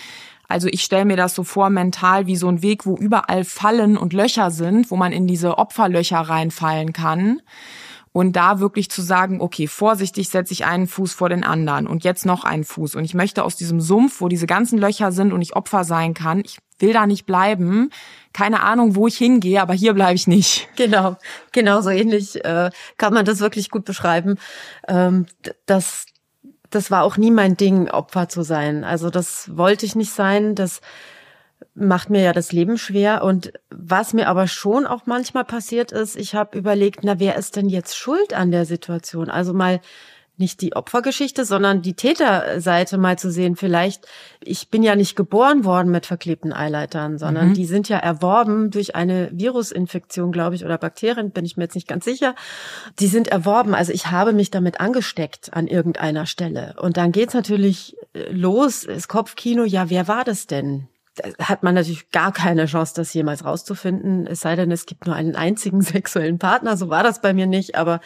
[0.48, 3.98] Also ich stelle mir das so vor mental wie so ein Weg, wo überall Fallen
[3.98, 7.42] und Löcher sind, wo man in diese Opferlöcher reinfallen kann.
[8.16, 12.04] Und da wirklich zu sagen, okay, vorsichtig setze ich einen Fuß vor den anderen und
[12.04, 12.94] jetzt noch einen Fuß.
[12.94, 16.14] Und ich möchte aus diesem Sumpf, wo diese ganzen Löcher sind und ich Opfer sein
[16.14, 17.90] kann, ich will da nicht bleiben.
[18.32, 20.68] Keine Ahnung, wo ich hingehe, aber hier bleibe ich nicht.
[20.76, 21.16] Genau,
[21.50, 24.36] genau so ähnlich äh, kann man das wirklich gut beschreiben.
[24.86, 25.26] Ähm,
[25.66, 26.06] das,
[26.70, 28.84] das war auch nie mein Ding, Opfer zu sein.
[28.84, 30.54] Also das wollte ich nicht sein.
[30.54, 30.80] Das
[31.74, 33.24] macht mir ja das Leben schwer.
[33.24, 37.56] Und was mir aber schon auch manchmal passiert ist, ich habe überlegt, na, wer ist
[37.56, 39.28] denn jetzt schuld an der Situation?
[39.28, 39.80] Also mal
[40.36, 43.54] nicht die Opfergeschichte, sondern die Täterseite mal zu sehen.
[43.54, 44.06] Vielleicht,
[44.42, 47.54] ich bin ja nicht geboren worden mit verklebten Eileitern, sondern mhm.
[47.54, 51.76] die sind ja erworben durch eine Virusinfektion, glaube ich, oder Bakterien, bin ich mir jetzt
[51.76, 52.34] nicht ganz sicher.
[52.98, 53.74] Die sind erworben.
[53.74, 56.74] Also ich habe mich damit angesteckt an irgendeiner Stelle.
[56.80, 60.88] Und dann geht's natürlich äh, los, das Kopfkino, ja, wer war das denn?
[61.38, 64.26] Hat man natürlich gar keine Chance, das jemals rauszufinden.
[64.26, 66.76] Es sei denn, es gibt nur einen einzigen sexuellen Partner.
[66.76, 67.76] So war das bei mir nicht.
[67.76, 68.00] Aber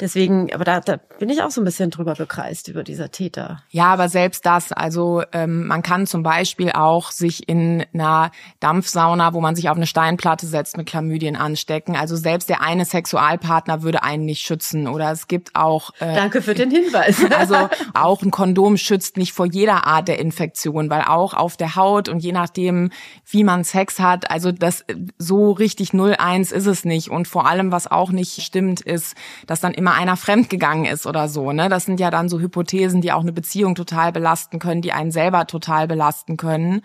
[0.00, 3.62] deswegen, aber da, da bin ich auch so ein bisschen drüber gekreist über dieser Täter.
[3.70, 9.34] Ja, aber selbst das, also ähm, man kann zum Beispiel auch sich in einer Dampfsauna,
[9.34, 11.96] wo man sich auf eine Steinplatte setzt, mit Chlamydien anstecken.
[11.96, 14.86] Also selbst der eine Sexualpartner würde einen nicht schützen.
[14.86, 15.90] Oder es gibt auch.
[15.98, 17.18] Äh, Danke für den Hinweis.
[17.36, 21.76] also auch ein Kondom schützt nicht vor jeder Art der Infektion, weil auch auf der
[21.76, 22.90] Haut und je nach nachdem,
[23.26, 24.30] wie man Sex hat.
[24.30, 24.84] Also das
[25.18, 27.10] so richtig 0-1 ist es nicht.
[27.10, 29.14] Und vor allem, was auch nicht stimmt, ist,
[29.46, 31.52] dass dann immer einer fremdgegangen ist oder so.
[31.52, 31.68] Ne?
[31.68, 35.10] Das sind ja dann so Hypothesen, die auch eine Beziehung total belasten können, die einen
[35.10, 36.82] selber total belasten können.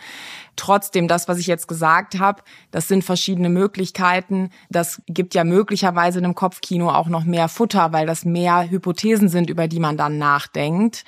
[0.55, 2.41] Trotzdem, das, was ich jetzt gesagt habe,
[2.71, 4.49] das sind verschiedene Möglichkeiten.
[4.69, 9.29] Das gibt ja möglicherweise in einem Kopfkino auch noch mehr Futter, weil das mehr Hypothesen
[9.29, 11.03] sind, über die man dann nachdenkt.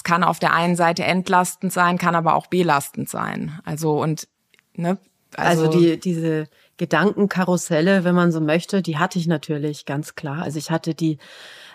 [0.00, 3.60] Es kann auf der einen Seite entlastend sein, kann aber auch belastend sein.
[3.66, 4.28] Also und
[4.72, 4.96] ne,
[5.36, 10.42] also, also die diese Gedankenkarusselle, wenn man so möchte, die hatte ich natürlich ganz klar.
[10.42, 11.18] Also ich hatte die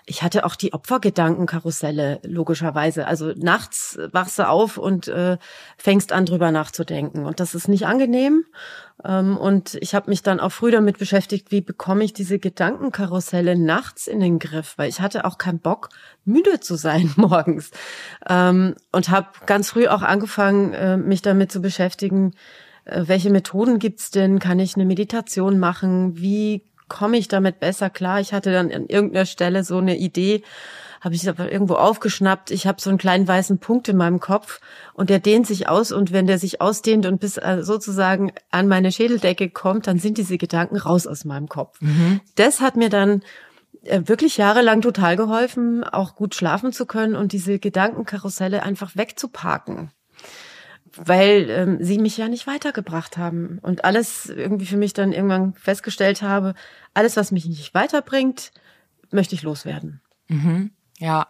[0.08, 3.08] ich hatte auch die Opfergedankenkarusselle, logischerweise.
[3.08, 5.38] Also nachts wachst du auf und äh,
[5.78, 7.26] fängst an, drüber nachzudenken.
[7.26, 8.46] Und das ist nicht angenehm.
[9.04, 13.58] Ähm, und ich habe mich dann auch früh damit beschäftigt, wie bekomme ich diese Gedankenkarusselle
[13.58, 15.90] nachts in den Griff, weil ich hatte auch keinen Bock,
[16.24, 17.72] müde zu sein morgens.
[18.30, 22.34] Ähm, und habe ganz früh auch angefangen, äh, mich damit zu beschäftigen,
[22.86, 24.38] äh, welche Methoden gibt's denn?
[24.38, 26.16] Kann ich eine Meditation machen?
[26.18, 28.20] Wie komme ich damit besser klar?
[28.20, 30.44] Ich hatte dann an irgendeiner Stelle so eine Idee,
[31.02, 32.52] habe ich aber irgendwo aufgeschnappt.
[32.52, 34.60] Ich habe so einen kleinen weißen Punkt in meinem Kopf
[34.94, 38.68] und der dehnt sich aus und wenn der sich ausdehnt und bis äh, sozusagen an
[38.68, 41.80] meine Schädeldecke kommt, dann sind diese Gedanken raus aus meinem Kopf.
[41.82, 42.22] Mhm.
[42.36, 43.22] Das hat mir dann
[43.84, 49.92] äh, wirklich jahrelang total geholfen, auch gut schlafen zu können und diese Gedankenkarusselle einfach wegzuparken
[50.98, 55.54] weil ähm, sie mich ja nicht weitergebracht haben und alles irgendwie für mich dann irgendwann
[55.54, 56.54] festgestellt habe,
[56.94, 58.52] alles, was mich nicht weiterbringt,
[59.12, 60.02] möchte ich loswerden.
[60.28, 60.72] Mhm.
[60.98, 61.28] Ja,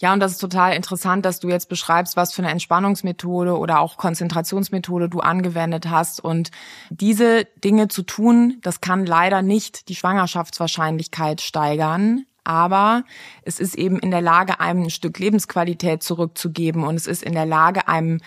[0.00, 3.78] ja, und das ist total interessant, dass du jetzt beschreibst, was für eine Entspannungsmethode oder
[3.78, 6.22] auch Konzentrationsmethode du angewendet hast.
[6.22, 6.50] Und
[6.90, 12.26] diese Dinge zu tun, das kann leider nicht die Schwangerschaftswahrscheinlichkeit steigern.
[12.42, 13.04] Aber
[13.42, 17.32] es ist eben in der Lage, einem ein Stück Lebensqualität zurückzugeben und es ist in
[17.32, 18.20] der Lage, einem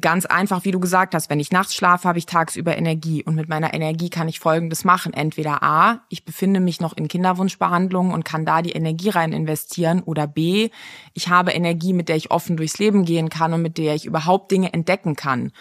[0.00, 3.34] ganz einfach, wie du gesagt hast, wenn ich nachts schlafe, habe ich tagsüber Energie und
[3.34, 5.12] mit meiner Energie kann ich Folgendes machen.
[5.12, 10.02] Entweder A, ich befinde mich noch in Kinderwunschbehandlung und kann da die Energie rein investieren
[10.02, 10.70] oder B,
[11.14, 14.06] ich habe Energie, mit der ich offen durchs Leben gehen kann und mit der ich
[14.06, 15.52] überhaupt Dinge entdecken kann.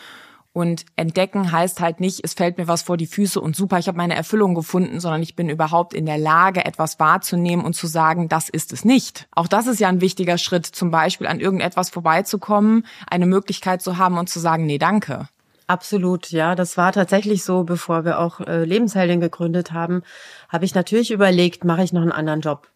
[0.55, 3.89] Und entdecken heißt halt nicht, es fällt mir was vor die Füße und super, ich
[3.89, 7.87] habe meine Erfüllung gefunden, sondern ich bin überhaupt in der Lage, etwas wahrzunehmen und zu
[7.87, 9.27] sagen, das ist es nicht.
[9.35, 13.97] Auch das ist ja ein wichtiger Schritt, zum Beispiel an irgendetwas vorbeizukommen, eine Möglichkeit zu
[13.97, 15.27] haben und zu sagen, nee, danke.
[15.67, 20.03] Absolut, ja, das war tatsächlich so, bevor wir auch äh, Lebensheldin gegründet haben,
[20.47, 22.69] habe ich natürlich überlegt, mache ich noch einen anderen Job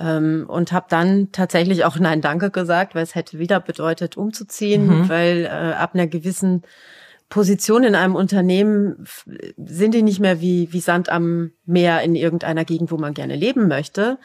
[0.00, 4.86] ähm, und habe dann tatsächlich auch Nein Danke gesagt, weil es hätte wieder bedeutet, umzuziehen,
[5.02, 5.08] mhm.
[5.08, 6.64] weil äh, ab einer gewissen
[7.30, 9.06] Position in einem Unternehmen
[9.56, 13.36] sind die nicht mehr wie, wie Sand am Meer in irgendeiner Gegend, wo man gerne
[13.36, 14.18] leben möchte,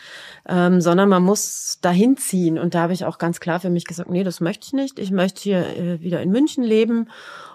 [0.50, 2.58] ähm, sondern man muss dahin ziehen.
[2.58, 4.98] Und da habe ich auch ganz klar für mich gesagt, nee, das möchte ich nicht.
[4.98, 7.10] Ich möchte hier äh, wieder in München leben.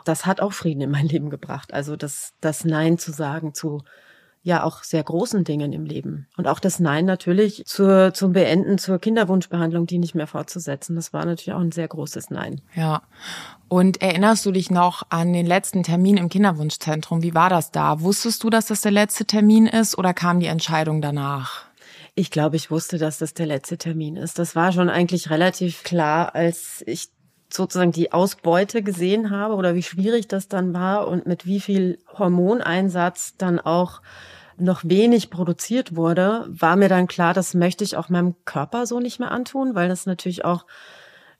[0.04, 1.74] Das hat auch Frieden in mein Leben gebracht.
[1.74, 3.82] Also das, das Nein zu sagen zu
[4.42, 6.26] ja auch sehr großen Dingen im Leben.
[6.36, 10.96] Und auch das Nein natürlich zur, zum Beenden, zur Kinderwunschbehandlung, die nicht mehr fortzusetzen.
[10.96, 12.62] Das war natürlich auch ein sehr großes Nein.
[12.74, 13.02] Ja.
[13.68, 17.22] Und erinnerst du dich noch an den letzten Termin im Kinderwunschzentrum?
[17.22, 18.00] Wie war das da?
[18.00, 21.66] Wusstest du, dass das der letzte Termin ist oder kam die Entscheidung danach?
[22.14, 24.38] Ich glaube, ich wusste, dass das der letzte Termin ist.
[24.38, 27.10] Das war schon eigentlich relativ klar, als ich
[27.52, 31.98] sozusagen die Ausbeute gesehen habe oder wie schwierig das dann war und mit wie viel
[32.18, 34.02] Hormoneinsatz dann auch
[34.56, 39.00] noch wenig produziert wurde, war mir dann klar, das möchte ich auch meinem Körper so
[39.00, 40.66] nicht mehr antun, weil das natürlich auch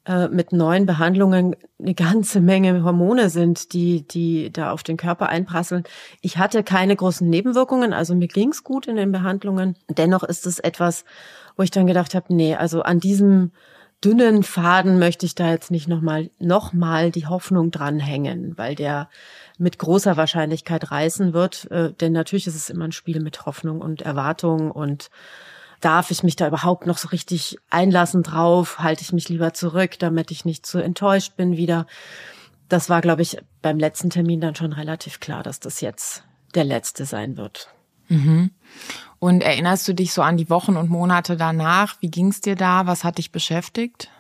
[0.07, 5.29] äh, mit neuen Behandlungen eine ganze Menge Hormone sind, die, die da auf den Körper
[5.29, 5.85] einprasseln.
[6.23, 9.77] Ich hatte keine großen Nebenwirkungen, also mir ging's gut in den Behandlungen.
[9.89, 11.05] Dennoch ist es etwas,
[11.57, 13.53] wo ich dann gedacht habe, nee, also an diesem
[14.05, 19.09] dünnen Faden möchte ich da jetzt nicht nochmal noch mal die Hoffnung dranhängen, weil der
[19.59, 21.71] mit großer Wahrscheinlichkeit reißen wird.
[21.71, 25.11] Äh, denn natürlich ist es immer ein Spiel mit Hoffnung und Erwartung und
[25.81, 28.79] darf ich mich da überhaupt noch so richtig einlassen drauf?
[28.79, 31.87] Halte ich mich lieber zurück, damit ich nicht zu enttäuscht bin wieder?
[32.69, 36.65] Das war, glaube ich, beim letzten Termin dann schon relativ klar, dass das jetzt der
[36.65, 37.69] letzte sein wird.
[38.11, 38.51] Mhm.
[39.19, 41.97] Und erinnerst du dich so an die Wochen und Monate danach?
[42.01, 42.87] Wie ging's dir da?
[42.87, 44.11] Was hat dich beschäftigt?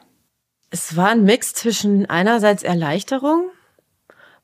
[0.70, 3.50] Es war ein Mix zwischen einerseits Erleichterung,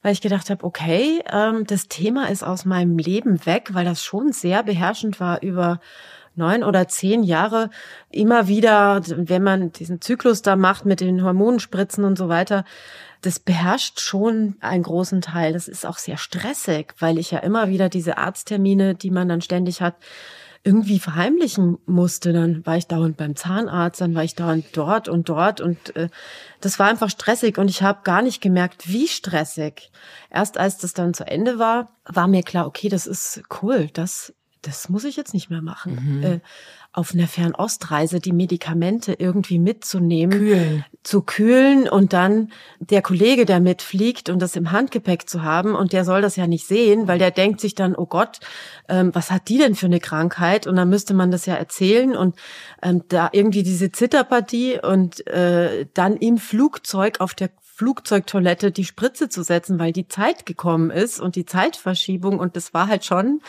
[0.02, 4.02] weil ich gedacht habe, okay, ähm, das Thema ist aus meinem Leben weg, weil das
[4.02, 5.80] schon sehr beherrschend war über
[6.34, 7.70] neun oder zehn Jahre
[8.10, 12.64] immer wieder, wenn man diesen Zyklus da macht mit den Hormonspritzen und so weiter,
[13.22, 15.52] das beherrscht schon einen großen Teil.
[15.52, 19.40] Das ist auch sehr stressig, weil ich ja immer wieder diese Arzttermine, die man dann
[19.40, 19.96] ständig hat,
[20.66, 22.32] irgendwie verheimlichen musste.
[22.32, 26.08] Dann war ich dauernd beim Zahnarzt, dann war ich dauernd dort und dort und äh,
[26.60, 29.92] das war einfach stressig und ich habe gar nicht gemerkt, wie stressig.
[30.28, 34.34] Erst als das dann zu Ende war, war mir klar, okay, das ist cool, das
[34.66, 36.18] das muss ich jetzt nicht mehr machen.
[36.18, 36.22] Mhm.
[36.22, 36.40] Äh,
[36.96, 40.84] auf einer Fernostreise die Medikamente irgendwie mitzunehmen, kühlen.
[41.02, 45.92] zu kühlen und dann der Kollege, der mitfliegt und das im Handgepäck zu haben und
[45.92, 48.40] der soll das ja nicht sehen, weil der denkt sich dann, oh Gott,
[48.88, 50.66] ähm, was hat die denn für eine Krankheit?
[50.66, 52.34] Und dann müsste man das ja erzählen und
[52.82, 59.28] ähm, da irgendwie diese Zitterpartie und äh, dann im Flugzeug auf der Flugzeugtoilette die Spritze
[59.28, 63.42] zu setzen, weil die Zeit gekommen ist und die Zeitverschiebung und das war halt schon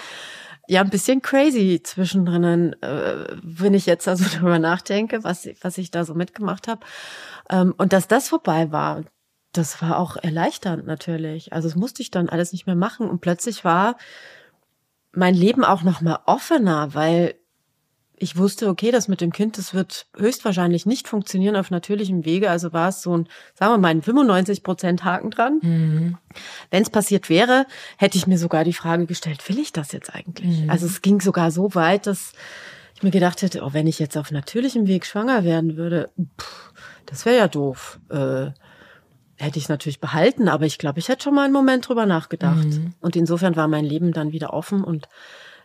[0.67, 5.91] ja ein bisschen crazy zwischendrin, äh, wenn ich jetzt also darüber nachdenke, was, was ich
[5.91, 6.81] da so mitgemacht habe.
[7.49, 9.03] Ähm, und dass das vorbei war,
[9.53, 11.53] das war auch erleichternd natürlich.
[11.53, 13.97] Also es musste ich dann alles nicht mehr machen und plötzlich war
[15.13, 17.35] mein Leben auch noch mal offener, weil
[18.19, 22.49] ich wusste, okay, das mit dem Kind, das wird höchstwahrscheinlich nicht funktionieren auf natürlichem Wege.
[22.49, 25.59] Also war es so ein, sagen wir mal, ein 95 Prozent Haken dran.
[25.61, 26.17] Mhm.
[26.71, 30.13] Wenn es passiert wäre, hätte ich mir sogar die Frage gestellt, will ich das jetzt
[30.13, 30.61] eigentlich?
[30.61, 30.69] Mhm.
[30.69, 32.33] Also es ging sogar so weit, dass
[32.95, 36.09] ich mir gedacht hätte, oh, wenn ich jetzt auf natürlichem Weg schwanger werden würde,
[36.41, 36.73] pff,
[37.05, 37.99] das wäre ja doof.
[38.09, 38.47] Äh,
[39.35, 42.65] hätte ich natürlich behalten, aber ich glaube, ich hätte schon mal einen Moment drüber nachgedacht.
[42.65, 42.95] Mhm.
[42.99, 45.07] Und insofern war mein Leben dann wieder offen und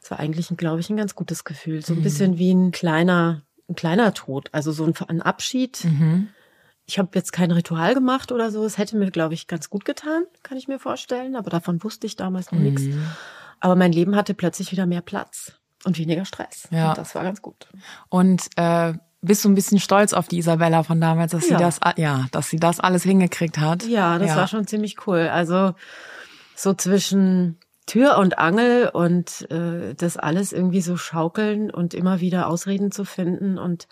[0.03, 1.85] es war eigentlich, glaube ich, ein ganz gutes Gefühl.
[1.85, 2.03] So ein mhm.
[2.03, 4.49] bisschen wie ein kleiner, ein kleiner Tod.
[4.53, 5.85] Also so ein, ein Abschied.
[5.85, 6.29] Mhm.
[6.85, 8.65] Ich habe jetzt kein Ritual gemacht oder so.
[8.65, 11.37] Es hätte mir, glaube ich, ganz gut getan, kann ich mir vorstellen.
[11.37, 12.65] Aber davon wusste ich damals noch mhm.
[12.65, 12.83] nichts.
[13.61, 15.53] Aber mein Leben hatte plötzlich wieder mehr Platz
[15.85, 16.69] und weniger Stress.
[16.73, 16.91] Ja.
[16.91, 17.69] Und das war ganz gut.
[18.09, 21.59] Und äh, bist du ein bisschen stolz auf die Isabella von damals, dass ja.
[21.59, 23.85] sie das, ja, dass sie das alles hingekriegt hat?
[23.85, 24.37] Ja, das ja.
[24.37, 25.29] war schon ziemlich cool.
[25.33, 25.75] Also
[26.57, 32.47] so zwischen Tür und Angel und äh, das alles irgendwie so schaukeln und immer wieder
[32.47, 33.59] Ausreden zu finden.
[33.59, 33.89] Und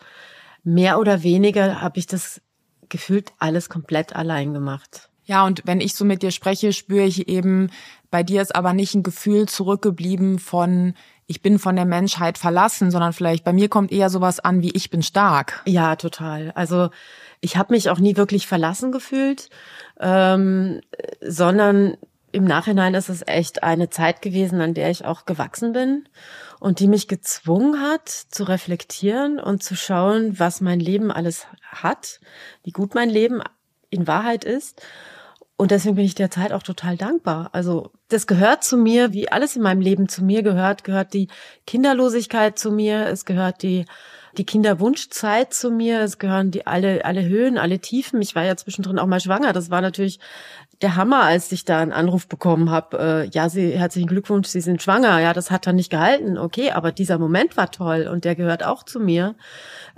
[0.63, 2.41] mehr oder weniger habe ich das
[2.89, 5.11] gefühlt alles komplett allein gemacht.
[5.25, 7.71] Ja, und wenn ich so mit dir spreche, spüre ich eben,
[8.11, 10.95] bei dir ist aber nicht ein Gefühl zurückgeblieben von,
[11.29, 14.73] ich bin von der Menschheit verlassen, sondern vielleicht bei mir kommt eher sowas an wie
[14.73, 15.63] ich bin stark.
[15.67, 16.51] Ja, total.
[16.57, 16.91] Also
[17.41, 19.51] ich habe mich auch nie wirklich verlassen gefühlt,
[20.01, 20.81] ähm,
[21.21, 21.97] sondern
[22.33, 26.09] im Nachhinein ist es echt eine Zeit gewesen, an der ich auch gewachsen bin
[26.61, 32.21] und die mich gezwungen hat, zu reflektieren und zu schauen, was mein Leben alles hat,
[32.63, 33.43] wie gut mein Leben
[33.91, 34.83] in Wahrheit ist.
[35.57, 37.51] Und deswegen bin ich der Zeit auch total dankbar.
[37.53, 41.29] Also das gehört zu mir, wie alles in meinem Leben zu mir gehört, gehört die
[41.67, 43.85] Kinderlosigkeit zu mir, es gehört die
[44.37, 46.01] die Kinderwunschzeit zu mir.
[46.01, 48.23] Es gehören die alle, alle Höhen, alle Tiefen.
[48.23, 49.53] Ich war ja zwischendrin auch mal schwanger.
[49.53, 50.21] Das war natürlich
[50.83, 52.99] der Hammer, als ich da einen Anruf bekommen habe.
[52.99, 55.21] Äh, ja, Sie, herzlichen Glückwunsch, Sie sind schwanger.
[55.21, 56.39] Ja, das hat dann nicht gehalten.
[56.39, 59.35] Okay, aber dieser Moment war toll und der gehört auch zu mir.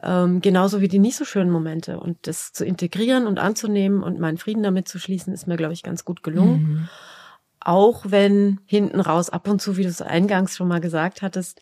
[0.03, 2.01] Ähm, genauso wie die nicht so schönen Momente.
[2.01, 5.72] Und das zu integrieren und anzunehmen und meinen Frieden damit zu schließen, ist mir, glaube
[5.72, 6.62] ich, ganz gut gelungen.
[6.62, 6.89] Mhm
[7.64, 11.61] auch wenn hinten raus ab und zu, wie du es eingangs schon mal gesagt hattest,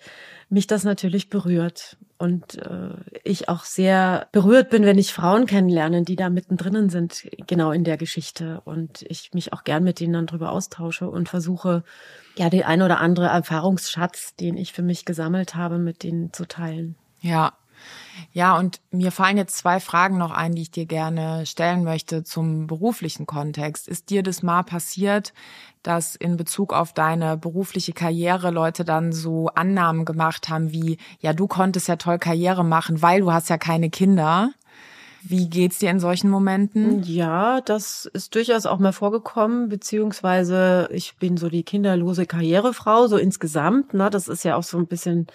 [0.48, 1.98] mich das natürlich berührt.
[2.20, 2.90] Und äh,
[3.24, 7.82] ich auch sehr berührt bin, wenn ich Frauen kennenlerne, die da mittendrin sind, genau in
[7.82, 8.60] der Geschichte.
[8.66, 11.82] Und ich mich auch gern mit denen dann drüber austausche und versuche,
[12.36, 16.46] ja, den ein oder andere Erfahrungsschatz, den ich für mich gesammelt habe, mit denen zu
[16.46, 16.94] teilen.
[17.22, 17.54] Ja,
[18.32, 22.24] ja, und mir fallen jetzt zwei Fragen noch ein, die ich dir gerne stellen möchte
[22.24, 23.88] zum beruflichen Kontext.
[23.88, 25.32] Ist dir das mal passiert,
[25.82, 31.32] dass in Bezug auf deine berufliche Karriere Leute dann so Annahmen gemacht haben wie, ja,
[31.32, 34.52] du konntest ja toll Karriere machen, weil du hast ja keine Kinder?
[35.22, 37.02] Wie geht's dir in solchen Momenten?
[37.02, 43.18] Ja, das ist durchaus auch mal vorgekommen, beziehungsweise ich bin so die kinderlose Karrierefrau, so
[43.18, 43.92] insgesamt.
[43.92, 44.08] Ne?
[44.08, 45.26] Das ist ja auch so ein bisschen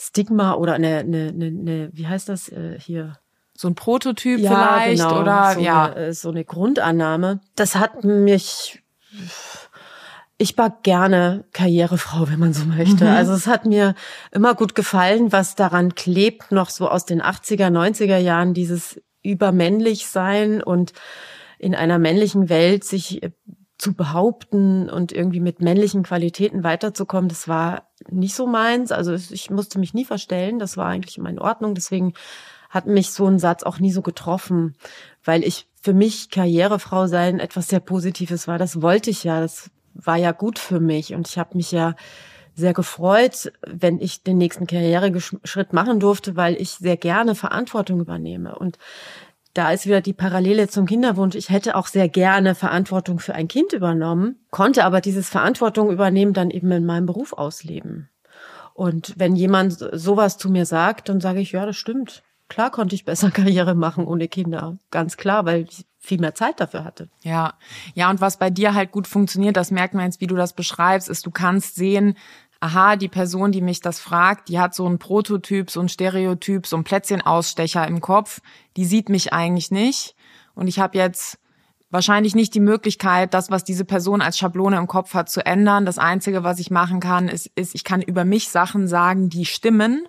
[0.00, 3.18] Stigma oder eine, eine, eine, eine wie heißt das äh, hier?
[3.54, 7.40] So ein Prototyp ja, vielleicht genau, oder so ja, eine, äh, so eine Grundannahme.
[7.54, 8.82] Das hat mich
[10.38, 13.04] ich war gerne Karrierefrau, wenn man so möchte.
[13.04, 13.10] Mhm.
[13.10, 13.94] Also es hat mir
[14.32, 20.06] immer gut gefallen, was daran klebt, noch so aus den 80er, 90er Jahren, dieses übermännlich
[20.06, 20.94] sein und
[21.58, 23.32] in einer männlichen Welt sich äh,
[23.76, 28.92] zu behaupten und irgendwie mit männlichen Qualitäten weiterzukommen, das war nicht so meins.
[28.92, 31.74] Also ich musste mich nie verstellen, das war eigentlich immer in Ordnung.
[31.74, 32.14] Deswegen
[32.68, 34.76] hat mich so ein Satz auch nie so getroffen,
[35.24, 38.58] weil ich für mich Karrierefrau sein etwas sehr Positives war.
[38.58, 41.94] Das wollte ich ja, das war ja gut für mich und ich habe mich ja
[42.54, 48.56] sehr gefreut, wenn ich den nächsten Karriereschritt machen durfte, weil ich sehr gerne Verantwortung übernehme.
[48.56, 48.78] Und
[49.54, 51.34] da ist wieder die Parallele zum Kinderwunsch.
[51.34, 56.32] Ich hätte auch sehr gerne Verantwortung für ein Kind übernommen, konnte aber dieses Verantwortung übernehmen
[56.32, 58.08] dann eben in meinem Beruf ausleben.
[58.74, 62.22] Und wenn jemand sowas zu mir sagt, dann sage ich, ja, das stimmt.
[62.48, 64.78] Klar konnte ich besser Karriere machen ohne Kinder.
[64.90, 67.08] Ganz klar, weil ich viel mehr Zeit dafür hatte.
[67.22, 67.54] Ja,
[67.94, 70.54] ja, und was bei dir halt gut funktioniert, das merkt man jetzt, wie du das
[70.54, 72.16] beschreibst, ist, du kannst sehen,
[72.60, 76.66] aha, die Person, die mich das fragt, die hat so ein Prototyp, so ein Stereotyp,
[76.66, 78.40] so ein Plätzchenausstecher im Kopf,
[78.76, 80.14] die sieht mich eigentlich nicht.
[80.54, 81.38] Und ich habe jetzt
[81.90, 85.86] wahrscheinlich nicht die Möglichkeit, das, was diese Person als Schablone im Kopf hat, zu ändern.
[85.86, 89.46] Das Einzige, was ich machen kann, ist, ist ich kann über mich Sachen sagen, die
[89.46, 90.06] stimmen.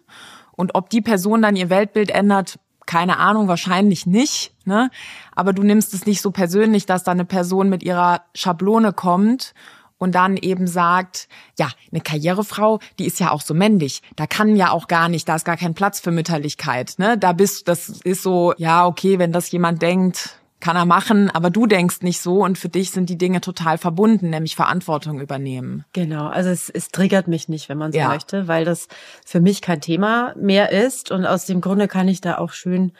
[0.51, 4.53] Und ob die Person dann ihr Weltbild ändert, keine Ahnung, wahrscheinlich nicht.
[4.65, 4.91] Ne?
[5.33, 9.53] Aber du nimmst es nicht so persönlich, dass da eine Person mit ihrer Schablone kommt
[10.01, 11.27] und dann eben sagt,
[11.59, 14.01] ja, eine Karrierefrau, die ist ja auch so männlich.
[14.15, 16.95] Da kann ja auch gar nicht, da ist gar kein Platz für Mütterlichkeit.
[16.97, 17.19] Ne?
[17.19, 21.51] Da bist, das ist so, ja, okay, wenn das jemand denkt, kann er machen, aber
[21.51, 25.85] du denkst nicht so und für dich sind die Dinge total verbunden, nämlich Verantwortung übernehmen.
[25.93, 28.07] Genau, also es, es triggert mich nicht, wenn man so ja.
[28.07, 28.87] möchte, weil das
[29.23, 32.91] für mich kein Thema mehr ist und aus dem Grunde kann ich da auch schön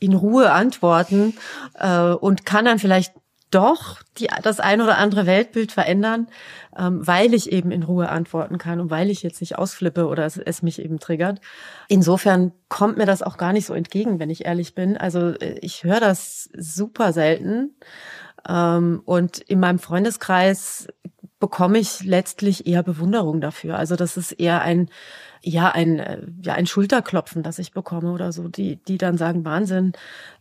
[0.00, 1.36] in Ruhe antworten
[1.74, 3.12] äh, und kann dann vielleicht
[3.50, 6.28] doch die, das ein oder andere Weltbild verändern,
[6.76, 10.26] ähm, weil ich eben in Ruhe antworten kann und weil ich jetzt nicht ausflippe oder
[10.26, 11.40] es, es mich eben triggert.
[11.88, 14.96] Insofern kommt mir das auch gar nicht so entgegen, wenn ich ehrlich bin.
[14.96, 17.74] Also äh, ich höre das super selten.
[18.48, 20.88] Ähm, und in meinem Freundeskreis
[21.40, 23.78] bekomme ich letztlich eher Bewunderung dafür.
[23.78, 24.88] Also das ist eher ein
[25.42, 29.44] ja ein äh, ja ein Schulterklopfen, das ich bekomme oder so, die die dann sagen
[29.44, 29.92] Wahnsinn,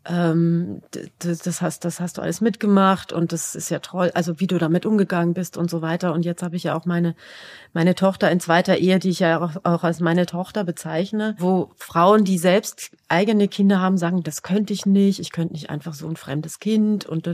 [0.06, 0.82] ähm,
[1.20, 4.48] das, das hast das hast du alles mitgemacht und das ist ja toll, also wie
[4.48, 6.14] du damit umgegangen bist und so weiter.
[6.14, 7.16] Und jetzt habe ich ja auch meine
[7.74, 11.72] meine Tochter in zweiter Ehe, die ich ja auch, auch als meine Tochter bezeichne, wo
[11.78, 15.93] Frauen, die selbst eigene Kinder haben, sagen, das könnte ich nicht, ich könnte nicht einfach
[15.93, 17.28] so ein fremdes Kind und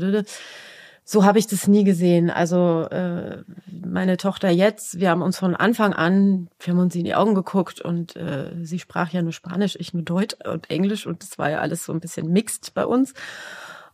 [1.06, 2.30] so habe ich das nie gesehen.
[2.30, 7.04] Also äh, meine Tochter jetzt, wir haben uns von Anfang an, wir haben uns in
[7.04, 11.06] die Augen geguckt und äh, sie sprach ja nur Spanisch, ich nur Deutsch und Englisch
[11.06, 13.14] und das war ja alles so ein bisschen mixed bei uns.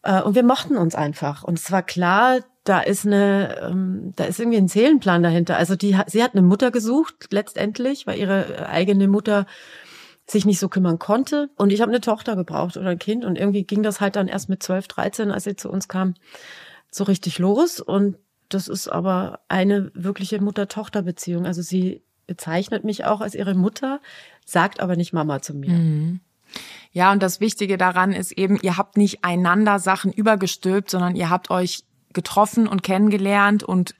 [0.03, 1.43] Äh, und wir mochten uns einfach.
[1.43, 5.57] Und es war klar, da ist eine, ähm, da ist irgendwie ein Seelenplan dahinter.
[5.57, 9.47] Also die, sie hat eine Mutter gesucht letztendlich, weil ihre eigene Mutter
[10.27, 11.49] sich nicht so kümmern konnte.
[11.55, 13.25] Und ich habe eine Tochter gebraucht oder ein Kind.
[13.25, 16.13] Und irgendwie ging das halt dann erst mit 12, 13, als sie zu uns kam
[16.91, 17.79] so richtig los.
[17.79, 18.17] Und
[18.49, 21.45] das ist aber eine wirkliche Mutter-Tochter-Beziehung.
[21.45, 24.01] Also sie bezeichnet mich auch als ihre Mutter,
[24.45, 25.71] sagt aber nicht Mama zu mir.
[25.71, 26.19] Mhm.
[26.91, 31.29] Ja, und das Wichtige daran ist eben, ihr habt nicht einander Sachen übergestülpt, sondern ihr
[31.29, 31.83] habt euch
[32.13, 33.95] getroffen und kennengelernt und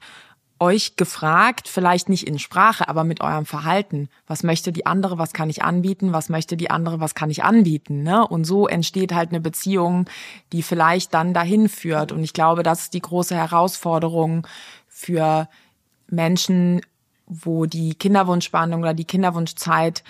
[0.60, 4.10] euch gefragt, vielleicht nicht in Sprache, aber mit eurem Verhalten.
[4.26, 7.42] Was möchte die andere, was kann ich anbieten, was möchte die andere, was kann ich
[7.42, 8.02] anbieten.
[8.02, 8.26] Ne?
[8.26, 10.08] Und so entsteht halt eine Beziehung,
[10.52, 12.12] die vielleicht dann dahin führt.
[12.12, 14.46] Und ich glaube, das ist die große Herausforderung
[14.86, 15.48] für
[16.08, 16.82] Menschen,
[17.26, 20.04] wo die Kinderwunschbehandlung oder die Kinderwunschzeit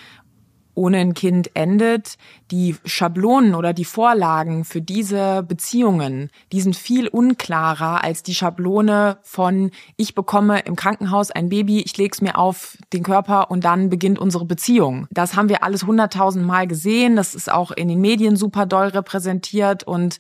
[0.74, 2.16] ohne ein Kind endet,
[2.50, 9.18] die Schablonen oder die Vorlagen für diese Beziehungen, die sind viel unklarer als die Schablone
[9.22, 13.64] von ich bekomme im Krankenhaus ein Baby, ich lege es mir auf den Körper und
[13.64, 15.06] dann beginnt unsere Beziehung.
[15.10, 18.88] Das haben wir alles hunderttausend Mal gesehen, das ist auch in den Medien super doll
[18.88, 20.18] repräsentiert und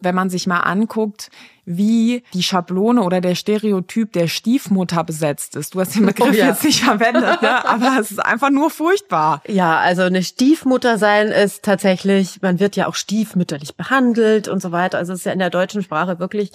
[0.00, 1.30] wenn man sich mal anguckt,
[1.66, 5.74] wie die Schablone oder der Stereotyp der Stiefmutter besetzt ist.
[5.74, 6.46] Du hast den Begriff oh, ja.
[6.46, 7.66] jetzt nicht verwendet, ne?
[7.66, 9.42] aber es ist einfach nur furchtbar.
[9.48, 14.70] Ja, also eine Stiefmutter sein ist tatsächlich, man wird ja auch stiefmütterlich behandelt und so
[14.70, 14.98] weiter.
[14.98, 16.52] Also es ist ja in der deutschen Sprache wirklich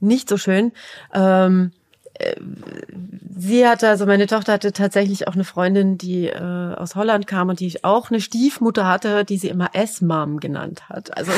[0.00, 0.72] nicht so schön.
[1.12, 1.72] Ähm,
[3.38, 7.48] sie hatte, also meine Tochter hatte tatsächlich auch eine Freundin, die äh, aus Holland kam
[7.48, 11.16] und die auch eine Stiefmutter hatte, die sie immer S-Mom genannt hat.
[11.16, 11.32] Also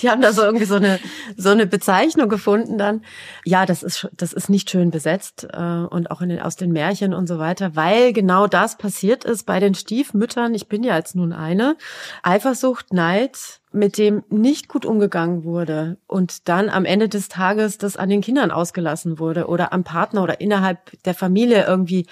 [0.00, 0.98] die haben da so irgendwie so eine
[1.36, 3.02] so eine Bezeichnung gefunden dann.
[3.44, 6.72] Ja, das ist das ist nicht schön besetzt äh, und auch in den, aus den
[6.72, 10.54] Märchen und so weiter, weil genau das passiert ist bei den Stiefmüttern.
[10.54, 11.76] Ich bin ja jetzt nun eine
[12.22, 17.96] Eifersucht, Neid mit dem nicht gut umgegangen wurde und dann am Ende des Tages das
[17.96, 22.06] an den Kindern ausgelassen wurde oder am Partner oder innerhalb der Familie irgendwie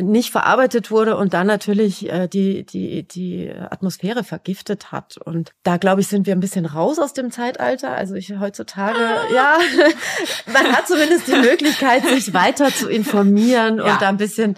[0.00, 5.18] nicht verarbeitet wurde und dann natürlich äh, die die die Atmosphäre vergiftet hat.
[5.18, 7.90] Und da glaube ich sind wir ein bisschen raus aus dem Zeitalter.
[7.90, 8.98] Also ich heutzutage
[9.34, 9.58] ja
[10.52, 13.92] man hat zumindest die Möglichkeit sich weiter zu informieren ja.
[13.92, 14.56] und da ein bisschen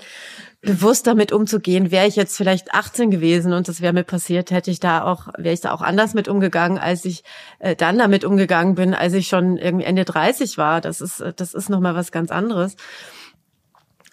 [0.64, 1.90] bewusst damit umzugehen.
[1.90, 5.28] Wäre ich jetzt vielleicht 18 gewesen und das wäre mir passiert, hätte ich da auch,
[5.36, 7.24] wäre ich da auch anders mit umgegangen, als ich
[7.58, 10.80] äh, dann damit umgegangen bin, als ich schon irgendwie Ende 30 war.
[10.80, 12.76] Das ist, das ist nochmal was ganz anderes.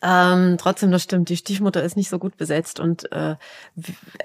[0.04, 2.80] Ähm, trotzdem, das stimmt, die Stiefmutter ist nicht so gut besetzt.
[2.80, 3.36] Und äh,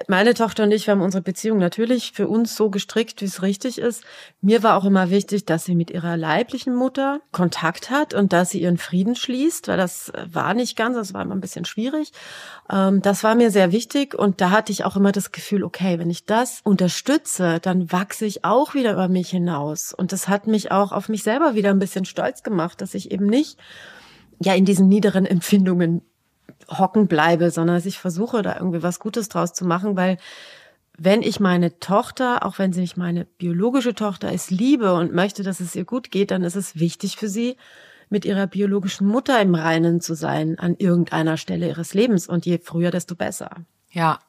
[0.08, 3.42] meine Tochter und ich, wir haben unsere Beziehung natürlich für uns so gestrickt, wie es
[3.42, 4.02] richtig ist.
[4.40, 8.50] Mir war auch immer wichtig, dass sie mit ihrer leiblichen Mutter Kontakt hat und dass
[8.50, 12.12] sie ihren Frieden schließt, weil das war nicht ganz, das war immer ein bisschen schwierig.
[12.70, 15.98] Ähm, das war mir sehr wichtig und da hatte ich auch immer das Gefühl, okay,
[15.98, 19.92] wenn ich das unterstütze, dann wachse ich auch wieder über mich hinaus.
[19.92, 23.10] Und das hat mich auch auf mich selber wieder ein bisschen stolz gemacht, dass ich
[23.10, 23.58] eben nicht
[24.40, 26.02] ja in diesen niederen Empfindungen
[26.68, 30.18] hocken bleibe, sondern dass ich versuche, da irgendwie was Gutes draus zu machen, weil
[30.98, 35.42] wenn ich meine Tochter, auch wenn sie nicht meine biologische Tochter ist, liebe und möchte,
[35.42, 37.56] dass es ihr gut geht, dann ist es wichtig für sie,
[38.08, 42.28] mit ihrer biologischen Mutter im Reinen zu sein an irgendeiner Stelle ihres Lebens.
[42.28, 43.50] Und je früher, desto besser.
[43.90, 44.20] Ja,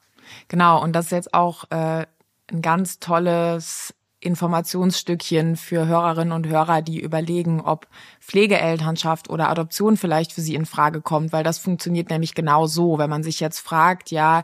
[0.48, 0.82] genau.
[0.82, 2.06] Und das ist jetzt auch äh,
[2.50, 7.86] ein ganz tolles Informationsstückchen für Hörerinnen und Hörer, die überlegen, ob
[8.20, 12.98] Pflegeelternschaft oder Adoption vielleicht für sie in Frage kommt, weil das funktioniert nämlich genau so,
[12.98, 14.42] wenn man sich jetzt fragt, ja,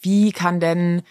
[0.00, 1.02] wie kann denn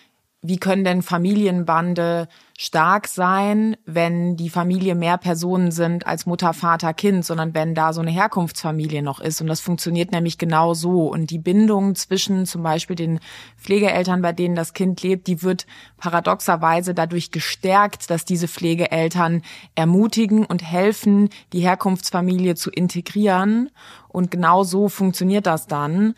[0.41, 6.93] wie können denn Familienbande stark sein, wenn die Familie mehr Personen sind als Mutter, Vater,
[6.93, 9.41] Kind, sondern wenn da so eine Herkunftsfamilie noch ist.
[9.41, 11.07] Und das funktioniert nämlich genau so.
[11.07, 13.19] Und die Bindung zwischen zum Beispiel den
[13.57, 15.65] Pflegeeltern, bei denen das Kind lebt, die wird
[15.97, 19.41] paradoxerweise dadurch gestärkt, dass diese Pflegeeltern
[19.75, 23.69] ermutigen und helfen, die Herkunftsfamilie zu integrieren.
[24.09, 26.15] Und genau so funktioniert das dann.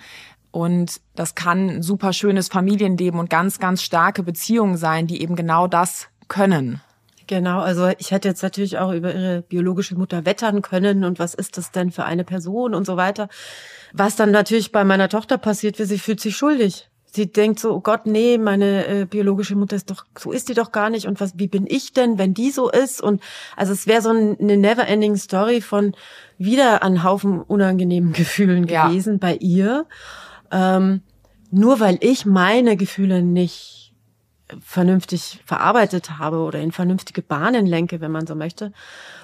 [0.52, 5.68] Und das kann super schönes Familienleben und ganz, ganz starke Beziehungen sein, die eben genau
[5.68, 6.82] das können.
[7.28, 11.34] Genau, also ich hätte jetzt natürlich auch über ihre biologische Mutter wettern können und was
[11.34, 13.30] ist das denn für eine Person und so weiter.
[13.94, 16.90] Was dann natürlich bei meiner Tochter passiert, wie sie fühlt sich schuldig.
[17.14, 20.54] Sie denkt so, oh Gott, nee, meine äh, biologische Mutter ist doch, so ist die
[20.54, 21.08] doch gar nicht.
[21.08, 23.02] Und was, wie bin ich denn, wenn die so ist?
[23.02, 23.22] Und
[23.56, 25.94] also es wäre so eine never-ending Story von
[26.38, 29.20] wieder an Haufen unangenehmen Gefühlen gewesen ja.
[29.20, 29.86] bei ihr
[30.52, 31.02] ähm,
[31.50, 33.82] nur weil ich meine Gefühle nicht
[34.60, 38.74] vernünftig verarbeitet habe oder in vernünftige Bahnen lenke, wenn man so möchte.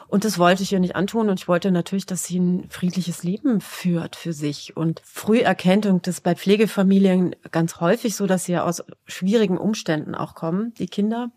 [0.08, 1.30] Und das wollte ich ihr nicht antun.
[1.30, 4.78] Und ich wollte natürlich, dass sie ein friedliches Leben führt für sich.
[4.78, 10.34] Und Früherkenntung, das bei Pflegefamilien ganz häufig so, dass sie ja aus schwierigen Umständen auch
[10.34, 11.30] kommen, die Kinder.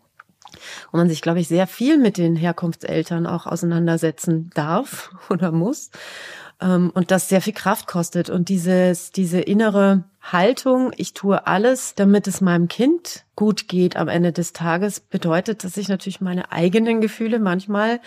[0.91, 5.91] Und man sich, glaube ich, sehr viel mit den Herkunftseltern auch auseinandersetzen darf oder muss.
[6.61, 8.29] Ähm, und das sehr viel Kraft kostet.
[8.29, 14.07] Und dieses, diese innere Haltung, ich tue alles, damit es meinem Kind gut geht am
[14.07, 17.99] Ende des Tages, bedeutet, dass ich natürlich meine eigenen Gefühle manchmal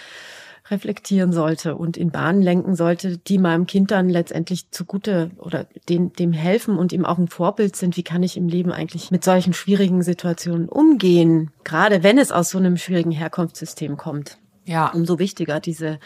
[0.71, 6.15] reflektieren sollte und in Bahnen lenken sollte, die meinem Kind dann letztendlich zugute oder dem,
[6.15, 7.99] dem helfen und ihm auch ein Vorbild sind.
[7.99, 11.51] Wie kann ich im Leben eigentlich mit solchen schwierigen Situationen umgehen?
[11.65, 14.39] Gerade wenn es aus so einem schwierigen Herkunftssystem kommt.
[14.65, 14.91] Ja.
[14.93, 15.99] Umso wichtiger diese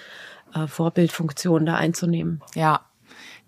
[0.54, 2.42] äh, Vorbildfunktion da einzunehmen.
[2.54, 2.80] Ja.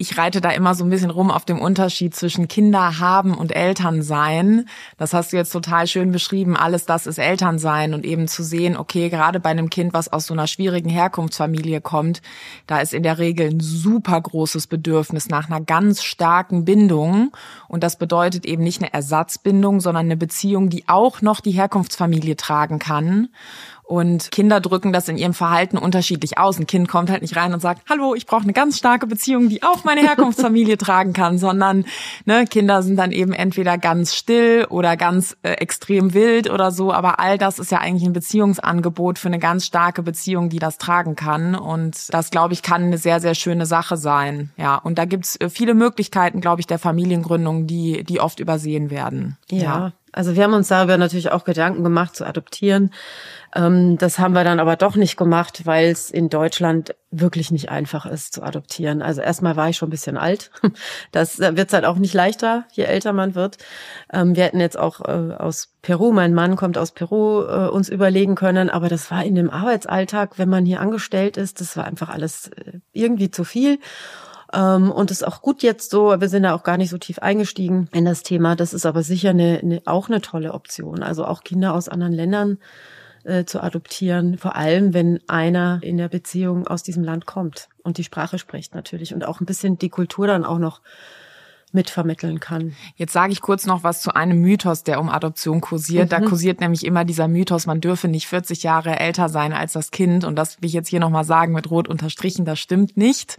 [0.03, 3.55] Ich reite da immer so ein bisschen rum auf dem Unterschied zwischen Kinder haben und
[3.55, 4.65] Eltern sein.
[4.97, 6.57] Das hast du jetzt total schön beschrieben.
[6.57, 10.25] Alles das ist Elternsein und eben zu sehen, okay, gerade bei einem Kind, was aus
[10.25, 12.23] so einer schwierigen Herkunftsfamilie kommt,
[12.67, 17.33] da ist in der Regel ein super großes Bedürfnis nach einer ganz starken Bindung.
[17.69, 22.37] Und das bedeutet eben nicht eine Ersatzbindung, sondern eine Beziehung, die auch noch die Herkunftsfamilie
[22.37, 23.29] tragen kann.
[23.91, 26.61] Und Kinder drücken das in ihrem Verhalten unterschiedlich aus.
[26.61, 29.49] Ein Kind kommt halt nicht rein und sagt, hallo, ich brauche eine ganz starke Beziehung,
[29.49, 31.85] die auch meine Herkunftsfamilie tragen kann, sondern
[32.25, 36.93] ne, Kinder sind dann eben entweder ganz still oder ganz äh, extrem wild oder so.
[36.93, 40.79] Aber all das ist ja eigentlich ein Beziehungsangebot für eine ganz starke Beziehung, die das
[40.79, 41.57] tragen kann.
[41.57, 44.51] Und das, glaube ich, kann eine sehr, sehr schöne Sache sein.
[44.57, 48.91] Ja, und da gibt's äh, viele Möglichkeiten, glaube ich, der Familiengründung, die, die oft übersehen
[48.91, 49.37] werden.
[49.51, 49.59] ja.
[49.59, 49.93] ja.
[50.13, 52.91] Also wir haben uns darüber natürlich auch Gedanken gemacht zu adoptieren.
[53.55, 57.71] Ähm, das haben wir dann aber doch nicht gemacht, weil es in Deutschland wirklich nicht
[57.71, 59.03] einfach ist zu adoptieren.
[59.03, 60.51] Also erstmal war ich schon ein bisschen alt.
[61.13, 63.59] Das wird halt auch nicht leichter, je älter man wird.
[64.13, 67.89] Ähm, wir hätten jetzt auch äh, aus Peru, mein Mann kommt aus Peru, äh, uns
[67.89, 71.85] überlegen können, aber das war in dem Arbeitsalltag, wenn man hier angestellt ist, das war
[71.85, 73.79] einfach alles äh, irgendwie zu viel.
[74.53, 76.21] Ähm, und ist auch gut jetzt so.
[76.21, 78.57] Wir sind da auch gar nicht so tief eingestiegen in das Thema.
[78.57, 81.03] Das ist aber sicher eine, eine auch eine tolle Option.
[81.03, 82.59] Also auch Kinder aus anderen Ländern
[83.25, 87.99] äh, zu adoptieren, vor allem wenn einer in der Beziehung aus diesem Land kommt und
[87.99, 90.81] die Sprache spricht natürlich und auch ein bisschen die Kultur dann auch noch
[91.73, 92.75] mitvermitteln kann.
[92.97, 96.07] Jetzt sage ich kurz noch was zu einem Mythos, der um Adoption kursiert.
[96.07, 96.11] Mhm.
[96.11, 99.91] Da kursiert nämlich immer dieser Mythos, man dürfe nicht 40 Jahre älter sein als das
[99.91, 100.25] Kind.
[100.25, 103.39] Und das will ich jetzt hier nochmal sagen mit rot unterstrichen, das stimmt nicht.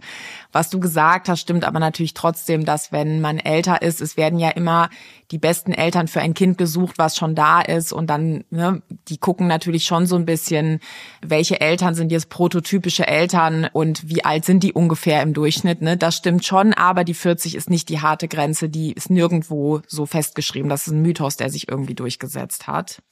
[0.52, 4.38] Was du gesagt hast, stimmt aber natürlich trotzdem, dass wenn man älter ist, es werden
[4.38, 4.88] ja immer
[5.32, 7.92] die besten Eltern für ein Kind gesucht, was schon da ist.
[7.92, 10.80] Und dann, ne, die gucken natürlich schon so ein bisschen,
[11.22, 15.80] welche Eltern sind jetzt prototypische Eltern und wie alt sind die ungefähr im Durchschnitt.
[15.80, 15.96] Ne?
[15.96, 20.06] Das stimmt schon, aber die 40 ist nicht die harte Grenze, die ist nirgendwo so
[20.06, 20.68] festgeschrieben.
[20.68, 23.02] Das ist ein Mythos, der sich irgendwie durchgesetzt hat.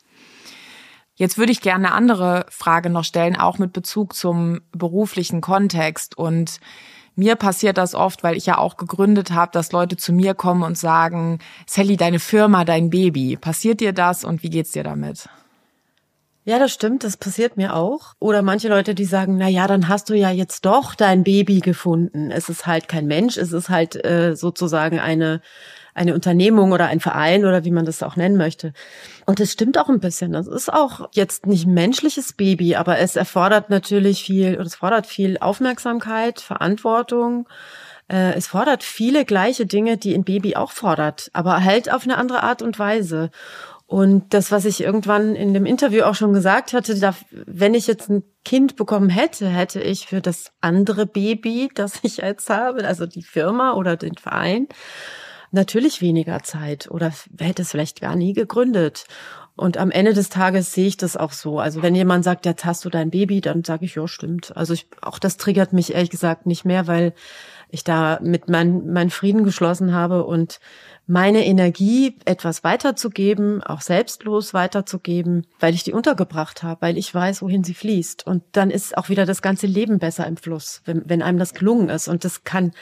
[1.15, 6.17] Jetzt würde ich gerne eine andere Frage noch stellen, auch mit Bezug zum beruflichen Kontext
[6.17, 6.61] und
[7.15, 10.63] mir passiert das oft, weil ich ja auch gegründet habe, dass Leute zu mir kommen
[10.63, 13.37] und sagen, Sally, deine Firma, dein Baby.
[13.37, 15.29] Passiert dir das und wie geht's dir damit?
[16.51, 18.15] Ja, das stimmt, das passiert mir auch.
[18.19, 21.61] Oder manche Leute, die sagen, na ja, dann hast du ja jetzt doch dein Baby
[21.61, 22.33] gefunden.
[22.33, 25.43] Es ist halt kein Mensch, es ist halt äh, sozusagen eine
[25.95, 28.73] eine Unternehmung oder ein Verein oder wie man das auch nennen möchte.
[29.27, 30.33] Und es stimmt auch ein bisschen.
[30.33, 34.75] Das ist auch jetzt nicht ein menschliches Baby, aber es erfordert natürlich viel, oder es
[34.75, 37.47] fordert viel Aufmerksamkeit, Verantwortung.
[38.11, 42.19] Äh, es fordert viele gleiche Dinge, die ein Baby auch fordert, aber halt auf eine
[42.19, 43.31] andere Art und Weise.
[43.91, 47.89] Und das, was ich irgendwann in dem Interview auch schon gesagt hatte, da, wenn ich
[47.89, 52.87] jetzt ein Kind bekommen hätte, hätte ich für das andere Baby, das ich jetzt habe,
[52.87, 54.69] also die Firma oder den Verein,
[55.51, 59.07] natürlich weniger Zeit oder hätte es vielleicht gar nie gegründet.
[59.57, 61.59] Und am Ende des Tages sehe ich das auch so.
[61.59, 64.57] Also wenn jemand sagt, jetzt hast du dein Baby, dann sage ich, ja, stimmt.
[64.57, 67.13] Also ich, auch das triggert mich ehrlich gesagt nicht mehr, weil
[67.73, 70.61] ich da mit mein, mein Frieden geschlossen habe und
[71.07, 77.43] meine Energie etwas weiterzugeben, auch selbstlos weiterzugeben, weil ich die untergebracht habe, weil ich weiß,
[77.43, 78.27] wohin sie fließt.
[78.27, 81.55] Und dann ist auch wieder das ganze Leben besser im Fluss, wenn, wenn einem das
[81.55, 82.07] gelungen ist.
[82.07, 82.73] Und das kann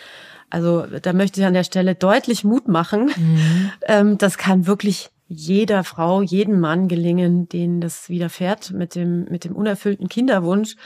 [0.51, 3.13] also da möchte ich an der Stelle deutlich Mut machen.
[3.17, 3.71] Mhm.
[3.87, 9.45] Ähm, das kann wirklich jeder Frau, jedem Mann gelingen, denen das widerfährt mit dem, mit
[9.45, 10.77] dem unerfüllten Kinderwunsch.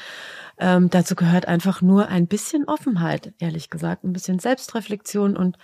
[0.59, 5.57] Ähm, dazu gehört einfach nur ein bisschen Offenheit, ehrlich gesagt, ein bisschen Selbstreflexion und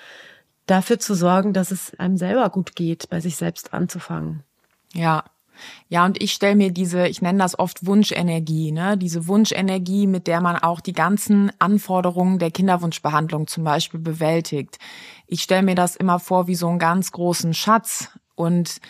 [0.66, 4.42] dafür zu sorgen, dass es einem selber gut geht, bei sich selbst anzufangen.
[4.92, 5.24] Ja,
[5.88, 8.96] ja, und ich stelle mir diese, ich nenne das oft Wunschenergie, ne?
[8.96, 14.78] diese Wunschenergie, mit der man auch die ganzen Anforderungen der Kinderwunschbehandlung zum Beispiel bewältigt.
[15.26, 18.80] Ich stelle mir das immer vor wie so einen ganz großen Schatz und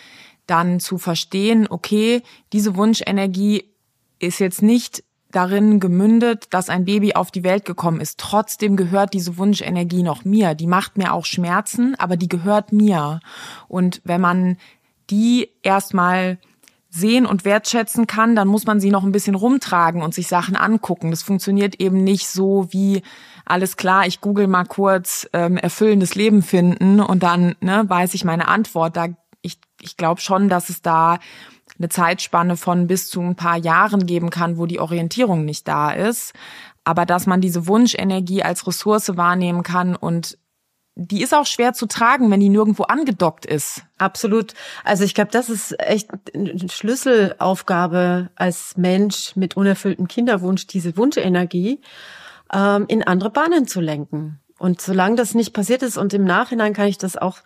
[0.47, 2.23] dann zu verstehen, okay,
[2.53, 3.65] diese Wunschenergie
[4.19, 8.19] ist jetzt nicht darin gemündet, dass ein Baby auf die Welt gekommen ist.
[8.19, 10.55] Trotzdem gehört diese Wunschenergie noch mir.
[10.55, 13.21] Die macht mir auch Schmerzen, aber die gehört mir.
[13.69, 14.57] Und wenn man
[15.11, 16.39] die erstmal
[16.91, 20.57] sehen und wertschätzen kann, dann muss man sie noch ein bisschen rumtragen und sich Sachen
[20.57, 21.11] angucken.
[21.11, 23.03] Das funktioniert eben nicht so wie
[23.45, 28.25] alles klar, ich google mal kurz ähm, erfüllendes Leben finden und dann ne, weiß ich
[28.25, 28.97] meine Antwort.
[28.97, 29.09] Da
[29.43, 31.19] ich ich glaube schon, dass es da
[31.79, 35.91] eine Zeitspanne von bis zu ein paar Jahren geben kann, wo die Orientierung nicht da
[35.91, 36.33] ist,
[36.85, 40.39] aber dass man diese Wunschenergie als Ressource wahrnehmen kann und
[41.01, 43.85] die ist auch schwer zu tragen, wenn die nirgendwo angedockt ist.
[43.99, 44.55] Absolut.
[44.83, 51.81] Also ich glaube, das ist echt eine Schlüsselaufgabe als Mensch mit unerfülltem Kinderwunsch, diese Wunschenergie
[52.53, 54.41] ähm, in andere Bahnen zu lenken.
[54.59, 57.39] Und solange das nicht passiert ist und im Nachhinein kann ich das auch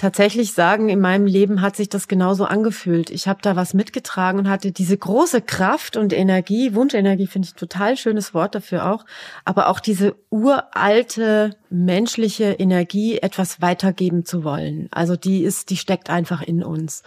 [0.00, 3.10] tatsächlich sagen, in meinem Leben hat sich das genauso angefühlt.
[3.10, 7.54] Ich habe da was mitgetragen und hatte diese große Kraft und Energie, Wunschenergie finde ich
[7.54, 9.04] total schönes Wort dafür auch,
[9.44, 14.88] aber auch diese uralte menschliche Energie, etwas weitergeben zu wollen.
[14.90, 17.02] Also die ist, die steckt einfach in uns.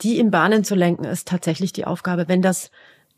[0.00, 2.28] Die in Bahnen zu lenken, ist tatsächlich die Aufgabe.
[2.28, 2.70] Wenn das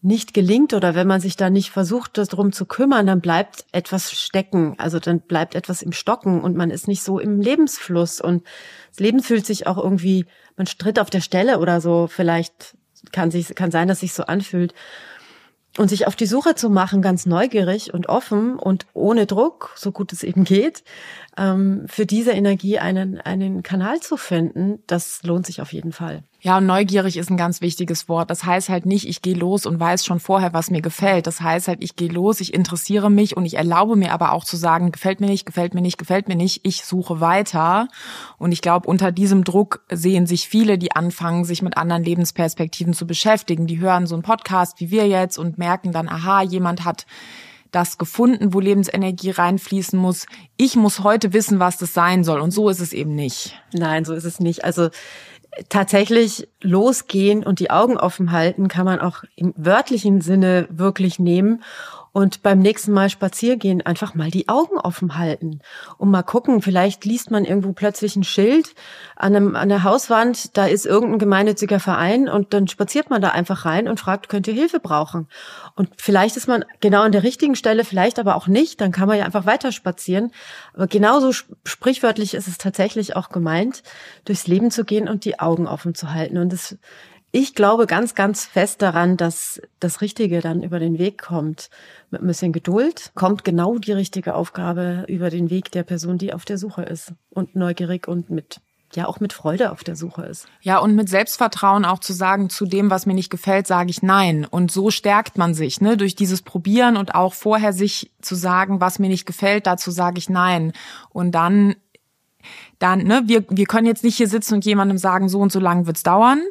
[0.03, 4.13] nicht gelingt oder wenn man sich da nicht versucht, darum zu kümmern, dann bleibt etwas
[4.13, 4.75] stecken.
[4.79, 8.45] Also dann bleibt etwas im Stocken und man ist nicht so im Lebensfluss und
[8.91, 10.27] das Leben fühlt sich auch irgendwie,
[10.57, 12.07] man stritt auf der Stelle oder so.
[12.07, 12.77] Vielleicht
[13.13, 14.75] kann sich, kann sein, dass sich so anfühlt.
[15.79, 19.93] Und sich auf die Suche zu machen, ganz neugierig und offen und ohne Druck, so
[19.93, 20.83] gut es eben geht,
[21.37, 26.23] ähm, für diese Energie einen, einen Kanal zu finden, das lohnt sich auf jeden Fall.
[26.43, 28.31] Ja, und neugierig ist ein ganz wichtiges Wort.
[28.31, 31.27] Das heißt halt nicht, ich gehe los und weiß schon vorher, was mir gefällt.
[31.27, 34.45] Das heißt halt, ich gehe los, ich interessiere mich und ich erlaube mir aber auch
[34.45, 37.89] zu sagen, gefällt mir nicht, gefällt mir nicht, gefällt mir nicht, ich suche weiter.
[38.39, 42.95] Und ich glaube, unter diesem Druck sehen sich viele, die anfangen, sich mit anderen Lebensperspektiven
[42.95, 43.67] zu beschäftigen.
[43.67, 47.05] Die hören so einen Podcast wie wir jetzt und merken dann, aha, jemand hat
[47.71, 50.27] das gefunden, wo Lebensenergie reinfließen muss.
[50.57, 52.41] Ich muss heute wissen, was das sein soll.
[52.41, 53.61] Und so ist es eben nicht.
[53.73, 54.65] Nein, so ist es nicht.
[54.65, 54.91] Also
[55.69, 61.63] tatsächlich losgehen und die Augen offen halten kann man auch im wörtlichen Sinne wirklich nehmen
[62.13, 65.61] und beim nächsten Mal spaziergehen einfach mal die Augen offen halten
[65.97, 68.75] und mal gucken, vielleicht liest man irgendwo plötzlich ein Schild
[69.17, 73.29] an, einem, an der Hauswand, da ist irgendein gemeinnütziger Verein und dann spaziert man da
[73.29, 75.29] einfach rein und fragt, könnt ihr Hilfe brauchen?
[75.77, 79.07] Und vielleicht ist man genau an der richtigen Stelle, vielleicht aber auch nicht, dann kann
[79.07, 80.33] man ja einfach weiter spazieren.
[80.75, 81.33] Aber genauso
[81.65, 83.83] sprichwörtlich ist es tatsächlich auch gemeint,
[84.25, 86.39] durchs Leben zu gehen und die Augen offen zu halten.
[86.39, 86.77] Und das
[87.33, 91.71] ich glaube ganz, ganz fest daran, dass das Richtige dann über den Weg kommt.
[92.11, 96.33] Mit ein bisschen Geduld kommt genau die richtige Aufgabe über den Weg der Person, die
[96.33, 98.61] auf der Suche ist und neugierig und mit
[98.97, 100.49] ja auch mit Freude auf der Suche ist.
[100.63, 104.03] Ja, und mit Selbstvertrauen auch zu sagen, zu dem, was mir nicht gefällt, sage ich
[104.03, 104.45] nein.
[104.45, 108.81] Und so stärkt man sich, ne, durch dieses Probieren und auch vorher sich zu sagen,
[108.81, 110.73] was mir nicht gefällt, dazu sage ich nein.
[111.11, 111.77] Und dann,
[112.81, 115.61] dann, ne, wir, wir können jetzt nicht hier sitzen und jemandem sagen, so und so
[115.61, 116.43] lang wird's dauern.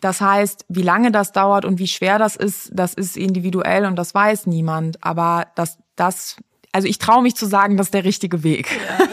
[0.00, 3.96] Das heißt, wie lange das dauert und wie schwer das ist, das ist individuell und
[3.96, 5.02] das weiß niemand.
[5.02, 6.36] Aber das, das
[6.72, 8.68] also ich traue mich zu sagen, das ist der richtige Weg.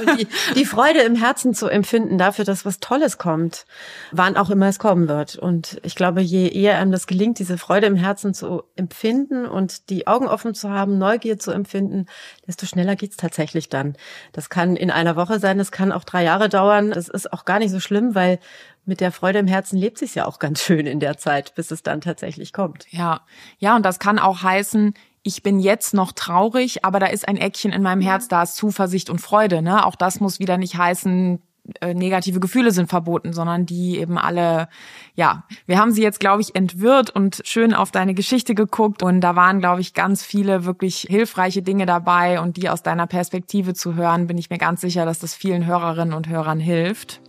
[0.06, 3.66] Ja, die, die, Freude im Herzen zu empfinden dafür, dass was Tolles kommt,
[4.12, 5.38] wann auch immer es kommen wird.
[5.38, 9.90] Und ich glaube, je eher einem das gelingt, diese Freude im Herzen zu empfinden und
[9.90, 12.08] die Augen offen zu haben, Neugier zu empfinden,
[12.48, 13.96] desto schneller geht's tatsächlich dann.
[14.34, 16.92] Das kann in einer Woche sein, das kann auch drei Jahre dauern.
[16.92, 18.40] Es ist auch gar nicht so schlimm, weil
[18.86, 21.72] mit der Freude im Herzen lebt sich ja auch ganz schön in der Zeit, bis
[21.72, 22.86] es dann tatsächlich kommt.
[22.92, 23.22] Ja,
[23.58, 24.94] ja, und das kann auch heißen,
[25.24, 28.56] ich bin jetzt noch traurig, aber da ist ein Eckchen in meinem Herz, da ist
[28.56, 29.62] Zuversicht und Freude.
[29.62, 29.86] Ne?
[29.86, 31.42] Auch das muss wieder nicht heißen,
[31.80, 34.68] äh, negative Gefühle sind verboten, sondern die eben alle,
[35.16, 39.22] ja, wir haben sie jetzt, glaube ich, entwirrt und schön auf deine Geschichte geguckt und
[39.22, 43.74] da waren, glaube ich, ganz viele wirklich hilfreiche Dinge dabei und die aus deiner Perspektive
[43.74, 47.22] zu hören, bin ich mir ganz sicher, dass das vielen Hörerinnen und Hörern hilft.